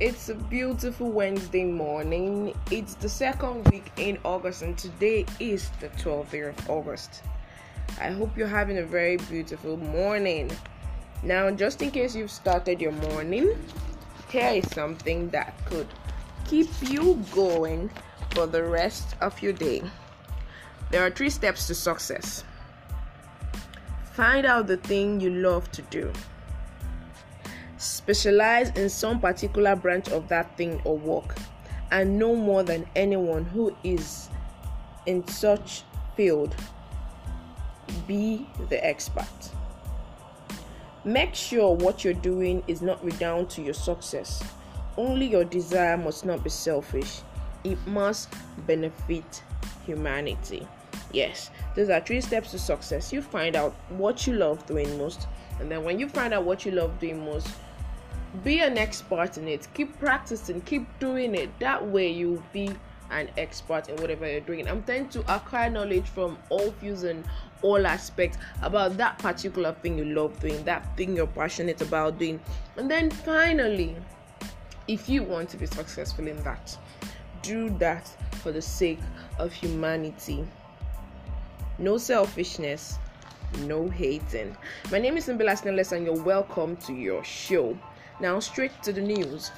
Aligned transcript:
It's 0.00 0.28
a 0.28 0.34
beautiful 0.36 1.10
Wednesday 1.10 1.64
morning. 1.64 2.54
It's 2.70 2.94
the 2.94 3.08
second 3.08 3.68
week 3.68 3.90
in 3.96 4.16
August, 4.22 4.62
and 4.62 4.78
today 4.78 5.26
is 5.40 5.70
the 5.80 5.88
12th 5.88 6.30
day 6.30 6.40
of 6.42 6.70
August. 6.70 7.24
I 8.00 8.10
hope 8.10 8.36
you're 8.36 8.46
having 8.46 8.78
a 8.78 8.84
very 8.84 9.16
beautiful 9.16 9.76
morning. 9.76 10.52
Now, 11.24 11.50
just 11.50 11.82
in 11.82 11.90
case 11.90 12.14
you've 12.14 12.30
started 12.30 12.80
your 12.80 12.92
morning, 12.92 13.58
here 14.28 14.50
is 14.50 14.70
something 14.70 15.30
that 15.30 15.52
could 15.64 15.88
keep 16.46 16.68
you 16.82 17.20
going 17.32 17.90
for 18.30 18.46
the 18.46 18.62
rest 18.62 19.16
of 19.20 19.42
your 19.42 19.52
day. 19.52 19.82
There 20.92 21.04
are 21.04 21.10
three 21.10 21.30
steps 21.30 21.66
to 21.66 21.74
success. 21.74 22.44
Find 24.12 24.46
out 24.46 24.68
the 24.68 24.76
thing 24.76 25.20
you 25.20 25.30
love 25.30 25.68
to 25.72 25.82
do 25.82 26.12
specialize 27.78 28.70
in 28.70 28.88
some 28.88 29.20
particular 29.20 29.74
branch 29.76 30.08
of 30.08 30.28
that 30.28 30.56
thing 30.56 30.80
or 30.84 30.96
work 30.96 31.36
and 31.90 32.18
know 32.18 32.34
more 32.34 32.62
than 32.62 32.86
anyone 32.94 33.44
who 33.44 33.74
is 33.82 34.28
in 35.06 35.26
such 35.26 35.82
field 36.16 36.54
be 38.06 38.46
the 38.68 38.84
expert. 38.84 39.26
Make 41.04 41.34
sure 41.34 41.74
what 41.74 42.04
you're 42.04 42.12
doing 42.12 42.62
is 42.66 42.82
not 42.82 43.02
redound 43.02 43.48
to 43.50 43.62
your 43.62 43.74
success. 43.74 44.42
Only 44.96 45.26
your 45.26 45.44
desire 45.44 45.96
must 45.96 46.26
not 46.26 46.44
be 46.44 46.50
selfish. 46.50 47.20
It 47.64 47.78
must 47.86 48.28
benefit 48.66 49.42
humanity. 49.86 50.66
Yes 51.12 51.50
those 51.78 51.90
are 51.90 52.00
three 52.00 52.20
steps 52.20 52.50
to 52.50 52.58
success. 52.58 53.12
You 53.12 53.22
find 53.22 53.54
out 53.54 53.72
what 53.90 54.26
you 54.26 54.32
love 54.32 54.66
doing 54.66 54.98
most 54.98 55.28
and 55.60 55.70
then 55.70 55.84
when 55.84 56.00
you 56.00 56.08
find 56.08 56.34
out 56.34 56.42
what 56.42 56.64
you 56.66 56.72
love 56.72 56.98
doing 56.98 57.24
most 57.24 57.48
be 58.44 58.60
an 58.60 58.78
expert 58.78 59.38
in 59.38 59.48
it. 59.48 59.68
Keep 59.74 59.98
practicing 59.98 60.60
keep 60.62 60.86
doing 60.98 61.34
it. 61.34 61.50
That 61.60 61.86
way 61.86 62.10
you'll 62.10 62.42
be 62.52 62.70
an 63.10 63.28
expert 63.36 63.88
in 63.88 63.96
whatever 63.96 64.30
you're 64.30 64.40
doing. 64.40 64.68
I'm 64.68 64.82
trying 64.82 65.08
to 65.10 65.20
acquire 65.34 65.70
knowledge 65.70 66.06
from 66.06 66.38
all 66.50 66.70
fields 66.72 67.04
and 67.04 67.24
all 67.62 67.86
aspects 67.86 68.38
about 68.62 68.96
that 68.98 69.18
particular 69.18 69.72
thing 69.82 69.98
you 69.98 70.04
love 70.04 70.38
doing 70.40 70.62
that 70.64 70.96
thing 70.96 71.16
you're 71.16 71.26
passionate 71.26 71.80
about 71.80 72.18
doing. 72.18 72.40
And 72.76 72.90
then 72.90 73.10
finally 73.10 73.96
if 74.86 75.08
you 75.08 75.22
want 75.22 75.50
to 75.50 75.56
be 75.56 75.66
successful 75.66 76.26
in 76.26 76.42
that 76.44 76.76
do 77.42 77.70
that 77.78 78.08
for 78.42 78.52
the 78.52 78.62
sake 78.62 79.00
of 79.38 79.52
humanity. 79.52 80.46
No 81.78 81.98
selfishness 81.98 82.98
no 83.60 83.88
hating. 83.88 84.56
My 84.90 84.98
name 84.98 85.16
is 85.16 85.26
Simbila 85.26 85.58
Snellis 85.60 85.92
and 85.92 86.04
you're 86.04 86.22
welcome 86.22 86.76
to 86.78 86.92
your 86.92 87.24
show 87.24 87.76
now, 88.20 88.40
straight 88.40 88.82
to 88.82 88.92
the 88.92 89.00
news. 89.00 89.52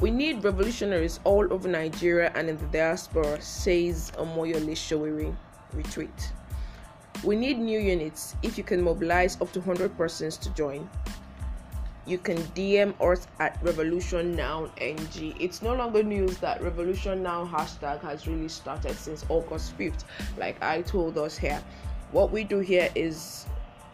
We 0.00 0.10
need 0.10 0.42
revolutionaries 0.42 1.20
all 1.24 1.52
over 1.52 1.68
Nigeria 1.68 2.32
and 2.34 2.48
in 2.48 2.56
the 2.56 2.66
diaspora, 2.66 3.40
says 3.40 4.12
Omoyele 4.16 4.76
Sowore. 4.76 5.36
Retweet. 5.74 6.30
We 7.22 7.36
need 7.36 7.58
new 7.58 7.78
units. 7.78 8.34
If 8.42 8.56
you 8.56 8.64
can 8.64 8.82
mobilize 8.82 9.40
up 9.40 9.52
to 9.52 9.60
100 9.60 9.96
persons 9.96 10.36
to 10.38 10.50
join, 10.50 10.88
you 12.06 12.18
can 12.18 12.36
DM 12.54 12.94
us 13.00 13.26
at 13.40 13.58
Revolution 13.62 14.36
Now 14.36 14.70
NG. 14.78 15.34
It's 15.40 15.62
no 15.62 15.74
longer 15.74 16.02
news 16.02 16.38
that 16.38 16.62
Revolution 16.62 17.22
Now 17.22 17.46
hashtag 17.46 18.00
has 18.02 18.26
really 18.26 18.48
started 18.48 18.96
since 18.96 19.24
August 19.28 19.76
5th, 19.78 20.04
like 20.36 20.62
I 20.62 20.82
told 20.82 21.18
us 21.18 21.36
here. 21.36 21.62
What 22.12 22.30
we 22.30 22.44
do 22.44 22.58
here 22.58 22.90
is 22.94 23.46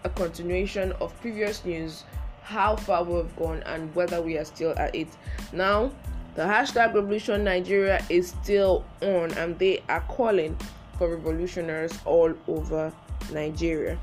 a 0.04 0.08
continuation 0.08 0.92
of 1.00 1.18
previous 1.20 1.64
news 1.64 2.04
how 2.50 2.74
far 2.74 3.04
we've 3.04 3.34
gone 3.36 3.62
and 3.64 3.94
whether 3.94 4.20
we 4.20 4.36
are 4.36 4.44
still 4.44 4.74
at 4.76 4.92
it. 4.94 5.06
Now, 5.52 5.92
the 6.34 6.42
hashtag 6.42 6.94
Revolution 6.94 7.44
Nigeria 7.44 8.04
is 8.08 8.30
still 8.42 8.84
on 9.02 9.32
and 9.34 9.56
they 9.58 9.82
are 9.88 10.00
calling 10.08 10.56
for 10.98 11.14
revolutionaries 11.16 11.96
all 12.04 12.34
over 12.48 12.92
Nigeria. 13.32 13.96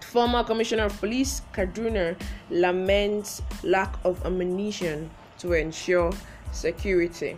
Former 0.00 0.44
Commissioner 0.44 0.84
of 0.84 0.98
Police 1.00 1.42
Kaduna 1.52 2.16
laments 2.50 3.42
lack 3.64 3.94
of 4.04 4.24
ammunition 4.24 5.10
to 5.38 5.52
ensure 5.54 6.12
security. 6.52 7.36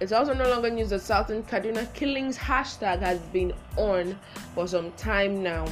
It's 0.00 0.12
also 0.12 0.34
no 0.34 0.48
longer 0.48 0.70
news 0.70 0.90
that 0.90 1.02
Southern 1.02 1.44
Kaduna 1.44 1.92
killings 1.94 2.36
hashtag 2.36 2.98
has 3.00 3.20
been 3.32 3.52
on 3.76 4.18
for 4.54 4.66
some 4.66 4.90
time 4.92 5.40
now 5.42 5.66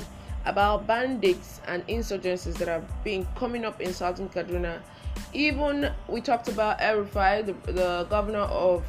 about 0.44 0.87
bandits 0.87 1.60
and 1.66 1.87
insurgencies 1.88 2.54
that 2.59 2.69
have 2.69 2.84
been 3.04 3.26
coming 3.37 3.65
up 3.65 3.81
in 3.81 3.93
southern 3.93 4.28
Kaduna. 4.28 4.81
Even 5.32 5.91
we 6.09 6.21
talked 6.21 6.49
about 6.49 6.81
El-Rufai, 6.81 7.44
the, 7.47 7.72
the 7.72 8.06
governor 8.09 8.41
of 8.41 8.84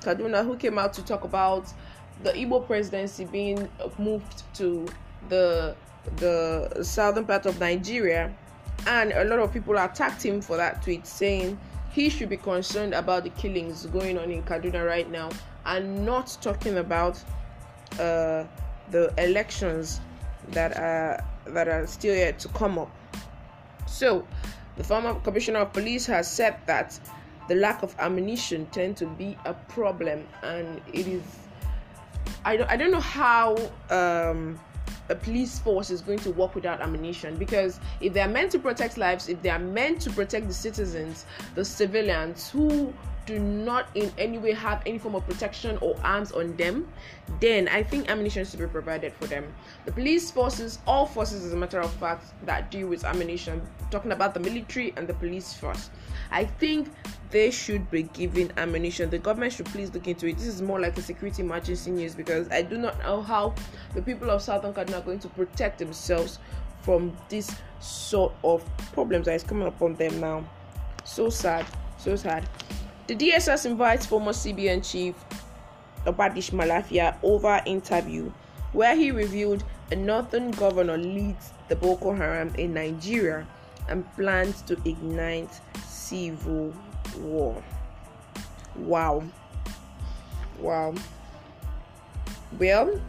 Kaduna, 0.00 0.44
who 0.44 0.56
came 0.56 0.78
out 0.78 0.92
to 0.94 1.04
talk 1.04 1.24
about 1.24 1.72
the 2.22 2.32
Igbo 2.32 2.66
presidency 2.66 3.24
being 3.24 3.68
moved 3.98 4.42
to 4.54 4.86
the 5.28 5.76
the 6.16 6.70
southern 6.82 7.24
part 7.24 7.46
of 7.46 7.58
Nigeria, 7.58 8.32
and 8.86 9.12
a 9.12 9.24
lot 9.24 9.40
of 9.40 9.52
people 9.52 9.76
attacked 9.76 10.22
him 10.24 10.40
for 10.40 10.56
that 10.56 10.82
tweet, 10.82 11.06
saying 11.06 11.58
he 11.92 12.08
should 12.08 12.28
be 12.28 12.36
concerned 12.36 12.94
about 12.94 13.24
the 13.24 13.30
killings 13.30 13.86
going 13.86 14.16
on 14.16 14.30
in 14.30 14.42
Kaduna 14.44 14.86
right 14.86 15.10
now, 15.10 15.30
and 15.64 16.06
not 16.06 16.36
talking 16.40 16.78
about 16.78 17.22
uh, 17.98 18.44
the 18.90 19.12
elections 19.18 20.00
that 20.50 20.76
are 20.76 21.24
that 21.46 21.68
are 21.68 21.86
still 21.86 22.14
yet 22.14 22.38
to 22.40 22.48
come 22.48 22.78
up. 22.78 22.90
So, 23.86 24.26
the 24.76 24.84
former 24.84 25.14
commissioner 25.20 25.60
of 25.60 25.72
police 25.72 26.06
has 26.06 26.30
said 26.30 26.56
that 26.66 26.98
the 27.48 27.54
lack 27.54 27.82
of 27.82 27.94
ammunition 27.98 28.66
tend 28.66 28.96
to 28.98 29.06
be 29.06 29.36
a 29.44 29.54
problem, 29.54 30.26
and 30.42 30.80
it 30.92 31.06
is. 31.06 31.22
I 32.44 32.56
don't, 32.56 32.70
I 32.70 32.76
don't 32.76 32.90
know 32.90 33.00
how 33.00 33.56
um, 33.90 34.58
a 35.08 35.14
police 35.14 35.58
force 35.58 35.90
is 35.90 36.00
going 36.00 36.18
to 36.20 36.30
work 36.32 36.54
without 36.54 36.80
ammunition 36.80 37.36
because 37.36 37.78
if 38.00 38.12
they 38.12 38.20
are 38.20 38.28
meant 38.28 38.50
to 38.52 38.58
protect 38.58 38.98
lives, 38.98 39.28
if 39.28 39.40
they 39.42 39.50
are 39.50 39.58
meant 39.58 40.00
to 40.02 40.10
protect 40.10 40.48
the 40.48 40.54
citizens, 40.54 41.26
the 41.54 41.64
civilians 41.64 42.50
who 42.50 42.92
do 43.26 43.38
not 43.38 43.88
in 43.94 44.12
any 44.18 44.38
way 44.38 44.52
have 44.52 44.82
any 44.86 44.98
form 44.98 45.14
of 45.14 45.26
protection 45.26 45.76
or 45.80 45.96
arms 46.02 46.32
on 46.32 46.56
them, 46.56 46.88
then 47.40 47.68
I 47.68 47.82
think 47.82 48.08
ammunition 48.08 48.44
should 48.44 48.60
be 48.60 48.66
provided 48.66 49.12
for 49.14 49.26
them. 49.26 49.52
The 49.84 49.92
police 49.92 50.30
forces, 50.30 50.78
all 50.86 51.06
forces, 51.06 51.44
as 51.44 51.52
a 51.52 51.56
matter 51.56 51.80
of 51.80 51.92
fact, 51.94 52.32
that 52.46 52.70
deal 52.70 52.86
with 52.86 53.04
ammunition, 53.04 53.60
talking 53.90 54.12
about 54.12 54.32
the 54.32 54.40
military 54.40 54.94
and 54.96 55.06
the 55.08 55.14
police 55.14 55.52
force, 55.52 55.90
I 56.30 56.44
think 56.44 56.88
they 57.30 57.50
should 57.50 57.90
be 57.90 58.04
given 58.04 58.52
ammunition. 58.56 59.10
The 59.10 59.18
government 59.18 59.52
should 59.52 59.66
please 59.66 59.92
look 59.92 60.06
into 60.06 60.28
it. 60.28 60.38
This 60.38 60.46
is 60.46 60.62
more 60.62 60.80
like 60.80 60.96
a 60.96 61.02
security 61.02 61.42
emergency 61.42 61.90
news 61.90 62.14
because 62.14 62.48
I 62.50 62.62
do 62.62 62.78
not 62.78 62.98
know 63.00 63.22
how 63.22 63.54
the 63.94 64.02
people 64.02 64.30
of 64.30 64.40
Southern 64.40 64.72
Kaduna 64.72 64.98
are 64.98 65.02
going 65.02 65.18
to 65.20 65.28
protect 65.28 65.78
themselves 65.78 66.38
from 66.82 67.16
this 67.28 67.50
sort 67.80 68.32
of 68.44 68.64
problems 68.92 69.26
that 69.26 69.34
is 69.34 69.42
coming 69.42 69.66
upon 69.66 69.94
them 69.96 70.20
now. 70.20 70.48
So 71.04 71.28
sad, 71.28 71.66
so 71.98 72.14
sad. 72.14 72.48
The 73.06 73.14
DSS 73.14 73.66
invites 73.66 74.04
former 74.04 74.32
CBN 74.32 74.82
chief 74.88 75.14
Obadiah 76.06 76.50
Mailafia 76.50 77.16
over 77.22 77.62
interview 77.64 78.32
where 78.72 78.96
he 78.96 79.12
revealed 79.12 79.62
a 79.92 79.96
northern 79.96 80.50
governor 80.50 80.96
leads 80.98 81.52
the 81.68 81.76
Boko 81.76 82.12
Haram 82.12 82.52
in 82.56 82.74
Nigeria 82.74 83.46
and 83.88 84.04
plans 84.16 84.60
to 84.62 84.76
ignite 84.84 85.60
civil 85.86 86.72
war. 87.18 87.62
Wow. 88.74 89.22
Wow. 90.58 90.94
Well, 92.58 93.00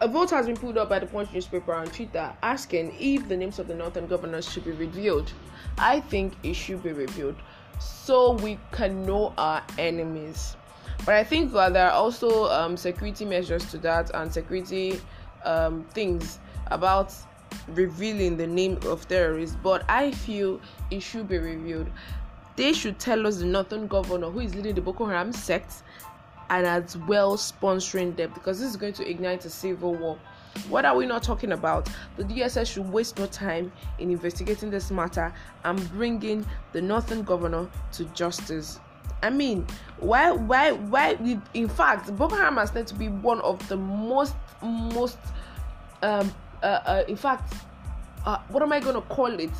a 0.00 0.08
vote 0.08 0.30
has 0.30 0.46
been 0.46 0.56
put 0.56 0.76
up 0.76 0.88
by 0.88 0.98
the 0.98 1.06
Punch 1.06 1.32
newspaper 1.32 1.72
on 1.72 1.86
Twitter 1.86 2.32
asking 2.42 2.96
if 2.98 3.28
the 3.28 3.36
names 3.36 3.60
of 3.60 3.68
the 3.68 3.74
northern 3.74 4.08
governors 4.08 4.50
should 4.50 4.64
be 4.64 4.72
revealed. 4.72 5.32
I 5.78 6.00
think 6.00 6.34
it 6.42 6.54
should 6.54 6.82
be 6.82 6.92
revealed 6.92 7.36
so 7.80 8.32
we 8.32 8.58
can 8.72 9.04
know 9.06 9.32
our 9.38 9.62
enemies. 9.78 10.56
But 11.04 11.16
I 11.16 11.24
think 11.24 11.52
that 11.52 11.74
there 11.74 11.86
are 11.86 11.92
also 11.92 12.46
um, 12.46 12.76
security 12.76 13.24
measures 13.24 13.64
to 13.66 13.78
that 13.78 14.10
and 14.14 14.32
security 14.32 15.00
um, 15.44 15.84
things 15.92 16.38
about 16.68 17.12
revealing 17.68 18.36
the 18.36 18.46
name 18.46 18.78
of 18.86 19.06
terrorists. 19.08 19.56
But 19.62 19.84
I 19.88 20.10
feel 20.10 20.60
it 20.90 21.00
should 21.00 21.28
be 21.28 21.38
revealed. 21.38 21.88
They 22.56 22.72
should 22.72 22.98
tell 22.98 23.26
us 23.26 23.38
the 23.38 23.46
northern 23.46 23.86
governor 23.86 24.30
who 24.30 24.40
is 24.40 24.54
leading 24.54 24.74
the 24.74 24.80
Boko 24.80 25.06
Haram 25.06 25.32
sect 25.32 25.82
and 26.50 26.66
as 26.66 26.96
well 26.96 27.36
sponsoring 27.36 28.14
them 28.16 28.30
because 28.32 28.60
this 28.60 28.70
is 28.70 28.76
going 28.76 28.92
to 28.94 29.08
ignite 29.08 29.44
a 29.44 29.50
civil 29.50 29.94
war. 29.94 30.18
What 30.68 30.84
are 30.84 30.96
we 30.96 31.06
not 31.06 31.22
talking 31.22 31.52
about? 31.52 31.88
The 32.16 32.24
DSS 32.24 32.72
should 32.74 32.90
waste 32.90 33.18
no 33.18 33.26
time 33.26 33.72
in 33.98 34.10
investigating 34.10 34.70
this 34.70 34.90
matter 34.90 35.32
and 35.64 35.90
bringing 35.92 36.44
the 36.72 36.80
northern 36.80 37.22
governor 37.22 37.68
to 37.92 38.04
justice. 38.06 38.80
I 39.22 39.30
mean, 39.30 39.66
why, 39.98 40.32
why, 40.32 40.72
why? 40.72 41.14
We, 41.14 41.40
In 41.54 41.68
fact, 41.68 42.14
Boko 42.16 42.36
Haram 42.36 42.56
has 42.56 42.70
tend 42.70 42.86
to 42.88 42.94
be 42.94 43.08
one 43.08 43.40
of 43.40 43.66
the 43.68 43.76
most, 43.76 44.34
most, 44.62 45.18
um, 46.02 46.32
uh, 46.62 46.66
uh 46.66 47.04
in 47.08 47.16
fact, 47.16 47.54
uh, 48.26 48.38
what 48.48 48.62
am 48.62 48.72
I 48.72 48.80
to 48.80 49.00
call 49.02 49.32
it? 49.38 49.50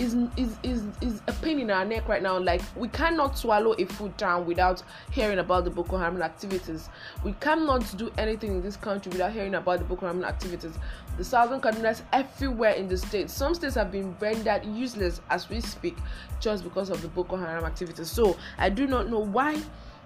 Is 0.00 0.16
is 0.36 0.56
is 0.62 0.82
is 1.02 1.20
a 1.28 1.32
pain 1.34 1.60
in 1.60 1.70
our 1.70 1.84
neck 1.84 2.08
right 2.08 2.22
now. 2.22 2.38
Like 2.38 2.62
we 2.74 2.88
cannot 2.88 3.36
swallow 3.36 3.74
a 3.78 3.84
food 3.84 4.16
down 4.16 4.46
without 4.46 4.82
hearing 5.10 5.38
about 5.38 5.64
the 5.64 5.70
Boko 5.70 5.98
Haram 5.98 6.20
activities. 6.22 6.88
We 7.22 7.32
cannot 7.34 7.96
do 7.98 8.10
anything 8.16 8.52
in 8.52 8.62
this 8.62 8.76
country 8.76 9.10
without 9.12 9.32
hearing 9.32 9.54
about 9.54 9.78
the 9.78 9.84
Boko 9.84 10.06
Haram 10.06 10.24
activities. 10.24 10.72
The 11.18 11.24
southern 11.24 11.60
Kaduna 11.60 12.00
everywhere 12.12 12.72
in 12.72 12.88
the 12.88 12.96
states. 12.96 13.34
Some 13.34 13.54
states 13.54 13.74
have 13.74 13.92
been 13.92 14.16
rendered 14.20 14.64
useless 14.64 15.20
as 15.28 15.48
we 15.50 15.60
speak 15.60 15.98
just 16.40 16.64
because 16.64 16.88
of 16.88 17.02
the 17.02 17.08
Boko 17.08 17.36
Haram 17.36 17.64
activities. 17.64 18.10
So 18.10 18.36
I 18.56 18.70
do 18.70 18.86
not 18.86 19.10
know 19.10 19.20
why 19.20 19.60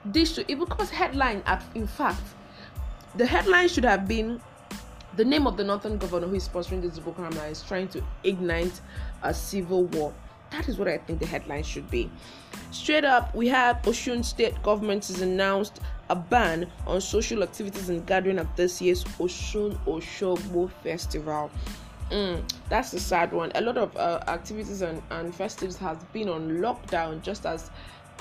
this 0.05 0.35
should 0.35 0.51
even 0.51 0.67
cause 0.67 0.91
headline. 0.91 1.43
Uh, 1.47 1.61
in 1.75 1.87
fact, 1.87 2.21
the 3.15 3.27
headline 3.27 3.69
should 3.69 3.85
have 3.85 4.09
been 4.09 4.41
the 5.17 5.25
name 5.25 5.47
of 5.47 5.57
the 5.57 5.63
northern 5.63 5.97
governor 5.97 6.27
who 6.27 6.35
is 6.35 6.49
sponsoring 6.49 6.83
this 6.83 6.99
Boko 6.99 7.23
Haram 7.23 7.39
is 7.51 7.63
trying 7.63 7.89
to 7.89 8.03
ignite 8.25 8.81
a 9.25 9.35
civil 9.35 9.85
war. 9.85 10.13
That 10.51 10.69
is 10.69 10.79
what 10.79 10.87
I 10.87 10.99
think 10.99 11.19
the 11.19 11.27
headline 11.27 11.65
should 11.65 11.91
be. 11.91 12.11
Straight 12.71 13.05
up, 13.05 13.35
we 13.35 13.49
have 13.49 13.83
Osun 13.83 14.25
State 14.25 14.63
government 14.63 15.07
has 15.07 15.21
announced 15.21 15.81
a 16.11 16.15
ban 16.15 16.71
on 16.87 17.01
social 17.01 17.43
activities 17.43 17.89
and 17.89 18.07
gathering 18.07 18.39
at 18.39 18.57
this 18.57 18.81
year's 18.81 19.03
Osun 19.19 19.77
Oshogbo 19.87 20.71
Festival. 20.83 21.51
Mm, 22.11 22.43
that's 22.69 22.93
a 22.93 23.01
sad 23.01 23.33
one. 23.33 23.51
A 23.55 23.61
lot 23.61 23.79
of 23.79 23.97
uh, 23.97 24.23
activities 24.29 24.83
and, 24.83 25.03
and 25.11 25.35
festivals 25.35 25.77
has 25.79 25.99
been 26.13 26.29
on 26.29 26.59
lockdown, 26.59 27.23
just 27.23 27.47
as 27.47 27.71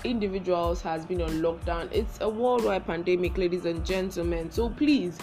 individuals 0.04 0.82
has 0.82 1.06
been 1.06 1.22
on 1.22 1.30
lockdown. 1.42 1.92
It's 1.92 2.20
a 2.22 2.30
worldwide 2.30 2.88
pandemic, 2.88 3.38
ladies 3.38 3.66
and 3.66 3.86
gentlemen. 3.86 4.50
So 4.52 4.70
please 4.70 5.20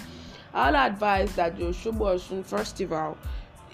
I'll 0.53 0.76
advise 0.76 1.35
that 1.37 1.59
your 1.59 1.71
Shobo 1.71 2.15
Oshun 2.17 2.44
festival, 2.44 3.17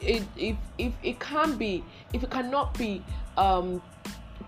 it, 0.01 0.23
if 0.37 0.57
if 0.79 0.93
it 1.03 1.19
can 1.19 1.57
be, 1.57 1.83
if 2.13 2.23
it 2.23 2.31
cannot 2.31 2.77
be 2.79 3.03
um, 3.37 3.83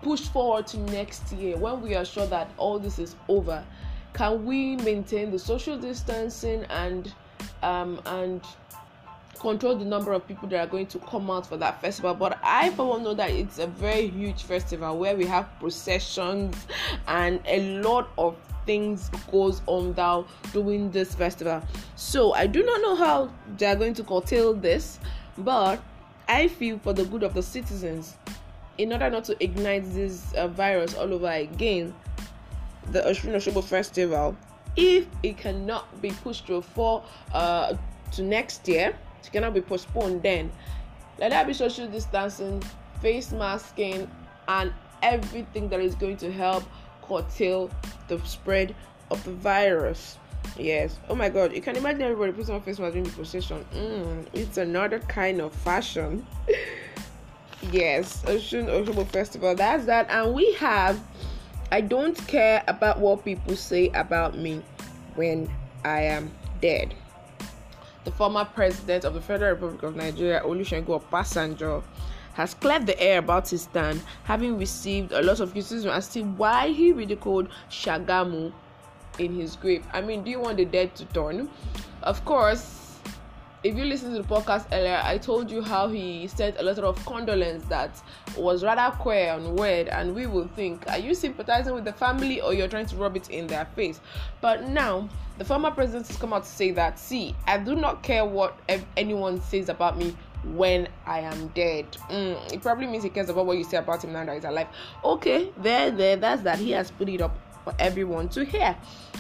pushed 0.03 0.33
forward 0.33 0.67
to 0.69 0.79
next 0.93 1.33
year 1.33 1.57
when 1.57 1.81
we 1.81 1.95
are 1.95 2.05
sure 2.05 2.27
that 2.27 2.51
all 2.57 2.79
this 2.79 2.99
is 2.99 3.17
over, 3.29 3.65
can 4.13 4.45
we 4.45 4.77
maintain 4.77 5.31
the 5.31 5.39
social 5.39 5.79
distancing 5.79 6.65
and 6.71 7.13
um, 7.63 8.01
and 8.07 8.43
control 9.39 9.77
the 9.77 9.85
number 9.85 10.13
of 10.13 10.27
people 10.27 10.49
that 10.49 10.59
are 10.59 10.67
going 10.67 10.87
to 10.87 10.99
come 11.01 11.31
out 11.31 11.47
for 11.47 11.57
that 11.57 11.81
festival. 11.81 12.15
But 12.15 12.39
I, 12.43 12.71
for 12.71 12.87
one, 12.87 13.05
know 13.05 13.15
that 13.15 13.31
it's 13.31 13.59
a 13.59 13.67
very 13.67 14.09
huge 14.09 14.43
festival 14.43 14.99
where 14.99 15.17
we 15.17 15.27
have 15.27 15.49
processions 15.61 16.67
and 17.07 17.41
a 17.47 17.81
lot 17.81 18.09
of 18.19 18.37
things 18.67 19.11
goes 19.33 19.63
on 19.67 19.93
down 19.95 20.27
during 20.53 20.91
this 20.91 21.15
festival. 21.15 21.63
So 21.97 22.33
I 22.33 22.47
do 22.47 22.63
not 22.63 22.81
know 22.83 22.97
how 22.97 23.31
they 23.57 23.67
are 23.67 23.77
going 23.77 23.95
to 23.95 24.05
curtail 24.05 24.55
this, 24.55 24.99
but 25.39 25.81
I 26.29 26.49
feel 26.49 26.79
for 26.79 26.93
the 26.93 27.05
good 27.07 27.23
of 27.23 27.33
the 27.33 27.43
citizens, 27.43 28.17
in 28.77 28.93
order 28.93 29.09
not 29.09 29.25
to 29.25 29.43
ignite 29.43 29.85
this 29.95 30.33
uh, 30.35 30.47
virus 30.49 30.95
all 30.95 31.13
over 31.13 31.31
again, 31.31 31.95
the 32.93 33.01
Oshun 33.01 33.35
Oshogbo 33.35 33.65
Festival, 33.65 34.37
if 34.77 35.07
it 35.23 35.39
cannot 35.39 36.01
be 36.01 36.11
pushed 36.11 36.47
to 36.47 36.61
for 36.63 37.03
uh, 37.33 37.75
to 38.13 38.23
next 38.23 38.69
year, 38.69 38.95
it 39.23 39.33
cannot 39.33 39.55
be 39.55 39.61
postponed. 39.61 40.23
Then 40.23 40.53
let 41.19 41.31
there 41.31 41.45
be 41.45 41.55
social 41.55 41.89
distancing, 41.89 42.63
face 43.01 43.33
masking, 43.33 44.09
and 44.47 44.73
everything 45.03 45.69
that 45.71 45.81
is 45.81 45.95
going 45.95 46.17
to 46.19 46.31
help 46.31 46.63
curtail 47.03 47.71
the 48.09 48.19
spread 48.21 48.75
of 49.11 49.23
the 49.25 49.33
virus. 49.33 50.19
Yes. 50.57 50.99
Oh 51.09 51.15
my 51.15 51.29
God. 51.29 51.53
You 51.55 51.61
can 51.61 51.77
imagine 51.77 52.03
everybody 52.03 52.33
putting 52.33 52.55
on 52.55 52.61
face 52.63 52.79
mask 52.79 52.93
during 52.93 53.05
the 53.05 53.11
procession. 53.11 53.65
Mm, 53.75 54.27
it's 54.33 54.59
another 54.59 54.99
kind 55.01 55.41
of 55.41 55.53
fashion. 55.53 56.27
yes. 57.73 58.23
Osun 58.25 58.67
Oshogbo 58.67 59.07
Festival. 59.09 59.55
That's 59.55 59.85
that. 59.87 60.09
And 60.11 60.35
we 60.35 60.53
have. 60.55 61.01
I 61.71 61.83
don't 61.83 62.17
care 62.27 62.65
about 62.67 62.99
what 62.99 63.25
people 63.25 63.55
say 63.55 63.91
about 63.91 64.39
me 64.39 64.63
when 65.17 65.51
I 65.85 66.03
am 66.03 66.31
dead. 66.63 66.95
The 68.05 68.13
former 68.13 68.47
president 68.47 69.05
of 69.05 69.13
the 69.13 69.21
Federal 69.21 69.53
Republic 69.53 69.83
of 69.83 69.95
Nigeria, 69.95 70.41
Olusegun 70.41 70.87
Obasanjo, 70.87 71.83
has 72.33 72.55
cleared 72.55 72.87
the 72.87 72.99
air 73.01 73.19
about 73.19 73.49
his 73.49 73.63
stand, 73.63 74.01
having 74.25 74.57
received 74.57 75.13
a 75.13 75.21
lot 75.21 75.41
of 75.41 75.53
criticism 75.53 75.91
as 75.91 76.09
to 76.09 76.23
why 76.23 76.69
he 76.69 76.93
ridiculed 76.93 77.49
Kashamu 77.69 78.53
in 79.19 79.35
his 79.35 79.57
grave. 79.57 79.85
I 79.93 80.01
mean, 80.01 80.23
do 80.23 80.31
you 80.31 80.41
want 80.41 80.57
the 80.57 80.65
dead 80.65 80.95
to 80.97 81.05
turn? 81.07 81.49
Of 82.03 82.25
course, 82.25 82.99
if 83.65 83.77
you 83.77 83.85
listen 83.85 84.15
to 84.15 84.23
the 84.23 84.29
podcast 84.29 84.67
earlier, 84.73 85.01
I 85.03 85.19
told 85.19 85.51
you 85.51 85.63
how 85.63 85.89
he 85.89 86.29
sent 86.29 86.59
a 86.59 86.63
letter 86.63 86.85
of 86.85 87.05
condolence 87.05 87.65
that 87.65 88.01
was 88.37 88.63
rather 88.63 88.97
queer 88.97 89.35
and 89.35 89.59
weird, 89.59 89.89
and 89.89 90.15
we 90.15 90.27
will 90.27 90.47
think, 90.49 90.89
are 90.89 90.99
you 90.99 91.15
sympathizing 91.15 91.75
with 91.75 91.85
the 91.85 91.93
family 91.93 92.41
or 92.41 92.55
you're 92.55 92.69
trying 92.69 92.87
to 92.87 92.97
rub 92.97 93.17
it 93.17 93.31
in 93.31 93.49
their 93.49 93.65
face? 93.75 94.01
But 94.41 94.69
now, 94.69 95.09
the 95.39 95.45
former 95.45 95.73
president 95.73 96.07
has 96.07 96.17
come 96.17 96.33
out 96.33 96.45
to 96.45 96.51
say 96.51 96.71
that, 96.73 96.99
see, 96.99 97.35
I 97.47 97.59
do 97.59 97.75
not 97.75 98.03
care 98.03 98.25
what 98.25 98.59
anyone 98.97 99.41
says 99.43 99.69
about 99.69 99.99
me 99.99 100.17
when 100.45 100.89
I 101.05 101.21
am 101.21 101.49
dead. 101.49 101.91
Mm, 102.11 102.53
it 102.53 102.63
probably 102.63 102.87
means 102.87 103.03
he 103.03 103.11
cares 103.11 103.29
about 103.29 103.45
what 103.47 103.59
you 103.59 103.65
say 103.65 103.79
about 103.79 104.05
him 104.05 104.13
now 104.13 104.25
that 104.25 104.37
he's 104.37 104.45
alive. 104.45 104.69
Okay, 105.05 105.51
there, 105.57 105.91
there, 105.91 106.15
that's 106.15 106.43
that. 106.43 106.61
He 106.61 106.71
has 106.71 106.93
put 106.93 107.09
it 107.09 107.21
up 107.21 107.37
for 107.69 107.75
everyone 107.79 108.29
to 108.31 108.45
hear. 108.45 108.77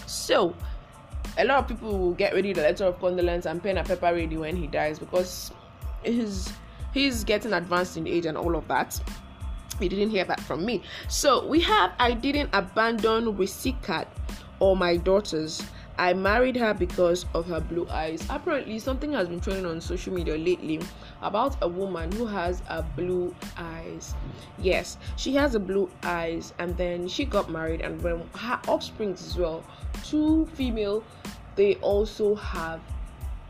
So, 0.07 0.55
a 1.37 1.45
lot 1.45 1.59
of 1.59 1.69
people 1.69 1.99
will 1.99 2.15
get 2.15 2.33
ready 2.33 2.53
the 2.53 2.63
letter 2.63 2.85
of 2.87 2.99
condolence 2.99 3.47
and 3.47 3.63
pen 3.63 3.77
and 3.77 3.87
paper 3.87 4.13
ready 4.13 4.37
when 4.37 4.57
he 4.57 4.67
dies 4.67 4.99
because 4.99 5.53
he's 6.03 6.53
he's 6.95 7.25
getting 7.25 7.53
advanced 7.53 7.97
in 7.97 8.07
age 8.07 8.27
and 8.27 8.39
all 8.39 8.57
of 8.57 8.67
that. 8.69 8.99
You 9.81 9.89
didn't 9.89 10.11
hear 10.11 10.25
that 10.25 10.41
from 10.41 10.65
me. 10.65 10.83
So 11.09 11.47
we 11.47 11.61
have 11.61 11.93
I 11.99 12.13
didn't 12.13 12.51
abandon 12.53 13.37
Risikat 13.37 14.07
or 14.61 14.77
my 14.77 14.97
daughters. 14.97 15.63
I 15.99 16.15
married 16.15 16.57
her 16.57 16.73
because 16.73 17.27
of 17.35 17.47
her 17.47 17.61
blue 17.61 17.89
eyes. 17.91 18.25
Apparently, 18.31 18.79
something 18.79 19.13
has 19.13 19.29
been 19.29 19.41
trending 19.41 19.67
on 19.67 19.81
social 19.81 20.15
media 20.15 20.37
lately 20.37 20.81
about 21.23 21.57
a 21.61 21.69
woman 21.69 22.13
who 22.13 22.25
has 22.25 22.63
a 22.69 22.83
blue 22.83 23.35
eyes. 23.57 24.15
Yes, 24.59 24.97
she 25.17 25.35
has 25.35 25.57
a 25.57 25.61
blue 25.61 25.91
eyes, 26.05 26.55
and 26.61 26.77
then 26.77 27.09
she 27.09 27.25
got 27.25 27.51
married, 27.51 27.81
and 27.81 28.01
when 28.01 28.23
her 28.37 28.61
offspring 28.69 29.15
as 29.15 29.37
well, 29.37 29.65
two 30.05 30.47
female, 30.55 31.03
they 31.57 31.75
also 31.77 32.37
have 32.37 32.81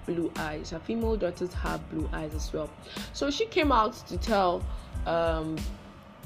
blue 0.06 0.32
eyes. 0.38 0.70
Her 0.70 0.80
female 0.80 1.16
daughters 1.18 1.52
have 1.52 1.86
blue 1.90 2.08
eyes 2.14 2.34
as 2.34 2.50
well. 2.50 2.70
So 3.12 3.30
she 3.30 3.44
came 3.44 3.70
out 3.70 3.92
to 4.08 4.16
tell 4.16 4.64
um, 5.04 5.56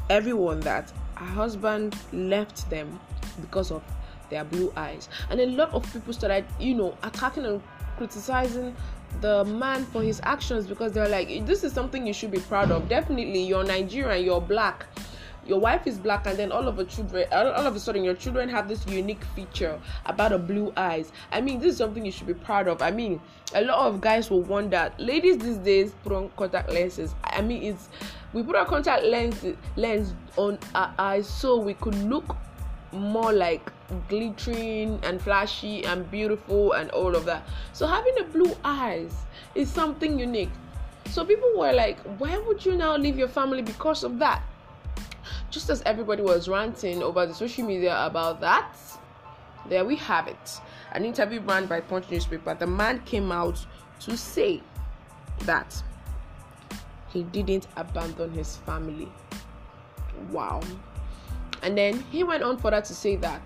everyone 0.09 0.61
that 0.61 0.93
her 1.17 1.27
husband 1.27 1.97
left 2.13 2.71
them 2.71 3.01
because 3.41 3.73
of 3.73 3.83
their 4.33 4.45
blue 4.45 4.73
eyes. 4.77 5.09
And 5.31 5.41
a 5.41 5.47
lot 5.47 5.73
of 5.73 5.91
people 5.93 6.13
started, 6.13 6.45
you 6.59 6.75
know, 6.75 6.97
attacking 7.05 7.45
and 7.45 7.63
criticizing 7.97 8.75
the 9.21 9.45
man 9.45 9.85
for 9.85 10.03
his 10.03 10.21
actions 10.25 10.67
because 10.67 10.93
they're 10.93 11.09
like, 11.09 11.47
this 11.47 11.63
is 11.63 11.73
something 11.73 12.07
you 12.07 12.15
should 12.15 12.31
be 12.31 12.41
proud 12.41 12.71
of. 12.71 12.89
Definitely, 12.89 13.43
you're 13.43 13.63
Nigerian, 13.63 14.25
you're 14.25 14.41
black. 14.41 14.87
Your 15.45 15.59
wife 15.59 15.89
is 15.89 15.99
black, 15.99 16.27
and 16.29 16.39
then 16.39 16.53
all 16.53 16.69
of 16.69 16.79
a 16.79 16.85
children, 16.85 17.27
all 17.33 17.67
of 17.67 17.75
a 17.75 17.81
sudden, 17.81 18.05
your 18.05 18.15
children 18.15 18.49
have 18.49 18.69
this 18.69 18.87
unique 18.87 19.25
feature 19.35 19.79
about 20.07 20.33
a 20.33 20.39
blue 20.39 20.73
eyes. 20.77 21.11
I 21.33 21.41
mean, 21.41 21.59
this 21.59 21.73
is 21.73 21.79
something 21.79 22.07
you 22.07 22.13
should 22.13 22.29
be 22.29 22.35
proud 22.35 22.69
of. 22.69 22.81
I 22.81 22.93
mean, 22.93 23.21
a 23.53 23.63
lot 23.63 23.89
of 23.89 24.01
guys 24.01 24.31
will 24.31 24.43
wonder. 24.43 24.93
Ladies 24.99 25.39
these 25.39 25.57
days 25.57 25.95
put 26.05 26.13
on 26.13 26.31
contact 26.37 26.71
lenses. 26.71 27.17
I 27.25 27.43
mean, 27.43 27.65
it's 27.65 27.89
we 28.33 28.45
put 28.45 28.55
our 28.55 28.65
contact 28.65 29.05
lens 29.05 29.45
lens 29.77 30.15
on 30.37 30.61
our 30.77 30.95
eyes 30.97 31.29
so 31.29 31.59
we 31.59 31.75
could 31.75 31.97
look 32.05 32.37
more 32.93 33.33
like 33.33 33.73
glittering 34.09 35.01
and 35.03 35.21
flashy 35.21 35.85
and 35.85 36.11
beautiful 36.11 36.73
and 36.73 36.91
all 36.91 37.17
of 37.17 37.25
that. 37.25 37.47
So 37.73 37.87
having 37.87 38.15
the 38.17 38.25
blue 38.25 38.55
eyes 38.65 39.15
is 39.55 39.71
something 39.71 40.19
unique. 40.19 40.51
So 41.11 41.25
people 41.25 41.51
were 41.57 41.73
like, 41.73 41.99
why 42.19 42.39
would 42.39 42.65
you 42.65 42.77
now 42.77 42.97
leave 42.97 43.19
your 43.19 43.29
family 43.29 43.63
because 43.63 44.05
of 44.05 44.19
that? 44.19 44.43
Just 45.51 45.69
as 45.69 45.83
everybody 45.83 46.23
was 46.23 46.49
ranting 46.49 47.03
over 47.03 47.27
the 47.27 47.35
social 47.35 47.67
media 47.67 48.05
about 48.05 48.41
that, 48.41 48.75
there 49.69 49.85
we 49.85 49.97
have 49.97 50.27
it. 50.29 50.61
An 50.93 51.05
interview 51.05 51.41
ran 51.41 51.67
by 51.67 51.81
Punch 51.81 52.11
newspaper. 52.11 52.55
The 52.55 52.67
man 52.67 53.01
came 53.01 53.31
out 53.31 53.65
to 54.01 54.17
say 54.17 54.63
that 55.41 55.83
he 57.13 57.23
didn't 57.25 57.67
abandon 57.77 58.33
his 58.33 58.57
family. 58.59 59.09
Wow. 60.31 60.61
And 61.63 61.79
then 61.79 62.05
he 62.11 62.25
went 62.25 62.43
on 62.43 62.59
further 62.59 62.81
to 62.81 62.95
say 62.95 63.17
that 63.17 63.41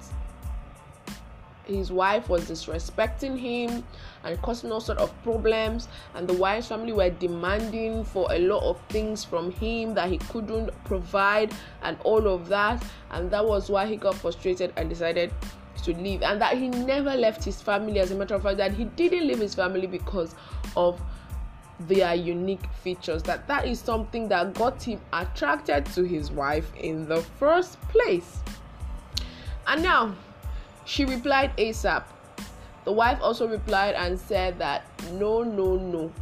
his 1.67 1.91
wife 1.91 2.29
was 2.29 2.49
disrespecting 2.49 3.37
him 3.39 3.85
and 4.25 4.41
causing 4.43 4.71
all 4.71 4.81
sort 4.81 4.99
of 4.99 5.13
problems. 5.23 5.89
And 6.15 6.29
the 6.29 6.35
wife's 6.35 6.69
family 6.69 6.93
were 6.93 7.11
demanding 7.11 8.05
for 8.05 8.33
a 8.33 8.39
lot 8.39 8.63
of 8.63 8.81
things 8.89 9.25
from 9.25 9.51
him 9.51 9.95
that 9.95 10.11
he 10.11 10.19
couldn't 10.19 10.71
provide 10.85 11.53
and 11.83 11.99
all 12.05 12.27
of 12.29 12.49
that. 12.49 12.85
And 13.11 13.31
that 13.31 13.45
was 13.45 13.69
why 13.69 13.87
he 13.87 13.97
got 13.97 14.15
frustrated 14.15 14.73
and 14.77 14.89
decided 14.89 15.33
to 15.83 15.95
leave. 15.95 16.23
And 16.23 16.41
that 16.41 16.57
he 16.57 16.69
never 16.69 17.15
left 17.15 17.45
his 17.45 17.61
family. 17.61 17.99
As 18.01 18.11
a 18.13 18.15
matter 18.15 18.35
of 18.35 18.43
fact 18.43 18.59
that 18.59 18.73
he 18.73 18.85
didn't 18.85 19.27
leave 19.27 19.41
his 19.41 19.55
family 19.55 19.87
because 19.87 20.35
of 20.77 21.01
their 21.81 22.15
unique 22.15 22.67
features 22.83 23.23
that 23.25 23.47
that 23.49 23.67
is 23.67 23.79
something 23.79 24.29
that 24.29 24.55
got 24.55 24.83
him 24.83 25.01
attracted 25.13 25.85
to 25.87 26.05
his 26.05 26.31
wife 26.31 26.73
in 26.77 27.07
the 27.07 27.21
first 27.39 27.81
place. 27.83 28.39
And 29.67 29.83
now 29.83 30.15
she 30.85 31.05
replied 31.05 31.57
asap 31.57 32.05
the 32.85 32.93
wife 32.93 33.19
also 33.21 33.49
replied 33.49 33.97
and 33.97 34.19
said 34.19 34.59
that 34.61 34.85
no 35.15 35.43
no 35.43 35.77
no 35.77 36.13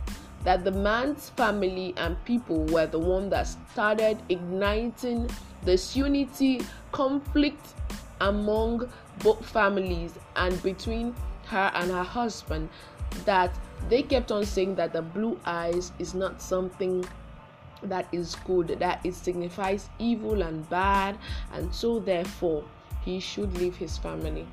that 0.44 0.64
the 0.64 0.70
man's 0.70 1.28
family 1.30 1.92
and 1.98 2.22
people 2.24 2.64
were 2.66 2.86
the 2.86 2.98
one 2.98 3.28
that 3.28 3.46
started 3.72 4.18
igniting 4.30 5.28
this 5.62 5.94
unity 5.94 6.60
conflict 6.90 7.74
among 8.22 8.90
both 9.18 9.44
families 9.44 10.18
and 10.36 10.62
between 10.62 11.14
her 11.46 11.70
and 11.74 11.90
her 11.90 12.02
husband 12.02 12.68
that 13.24 13.56
they 13.88 14.02
kept 14.02 14.32
on 14.32 14.44
saying 14.44 14.74
that 14.76 14.92
the 14.92 15.02
blue 15.02 15.38
eyes 15.44 15.92
is 15.98 16.14
not 16.14 16.40
something 16.40 17.04
that 17.82 18.08
is 18.12 18.34
good, 18.46 18.76
that 18.78 19.04
it 19.04 19.14
signifies 19.14 19.88
evil 19.98 20.42
and 20.42 20.68
bad, 20.70 21.18
and 21.52 21.74
so 21.74 21.98
therefore 21.98 22.64
he 23.04 23.20
should 23.20 23.56
leave 23.58 23.76
his 23.76 23.98
family. 23.98 24.46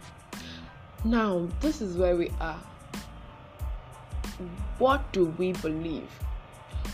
Now, 1.03 1.47
this 1.61 1.81
is 1.81 1.97
where 1.97 2.15
we 2.15 2.31
are. 2.39 2.59
What 4.77 5.11
do 5.13 5.25
we 5.37 5.53
believe? 5.53 6.09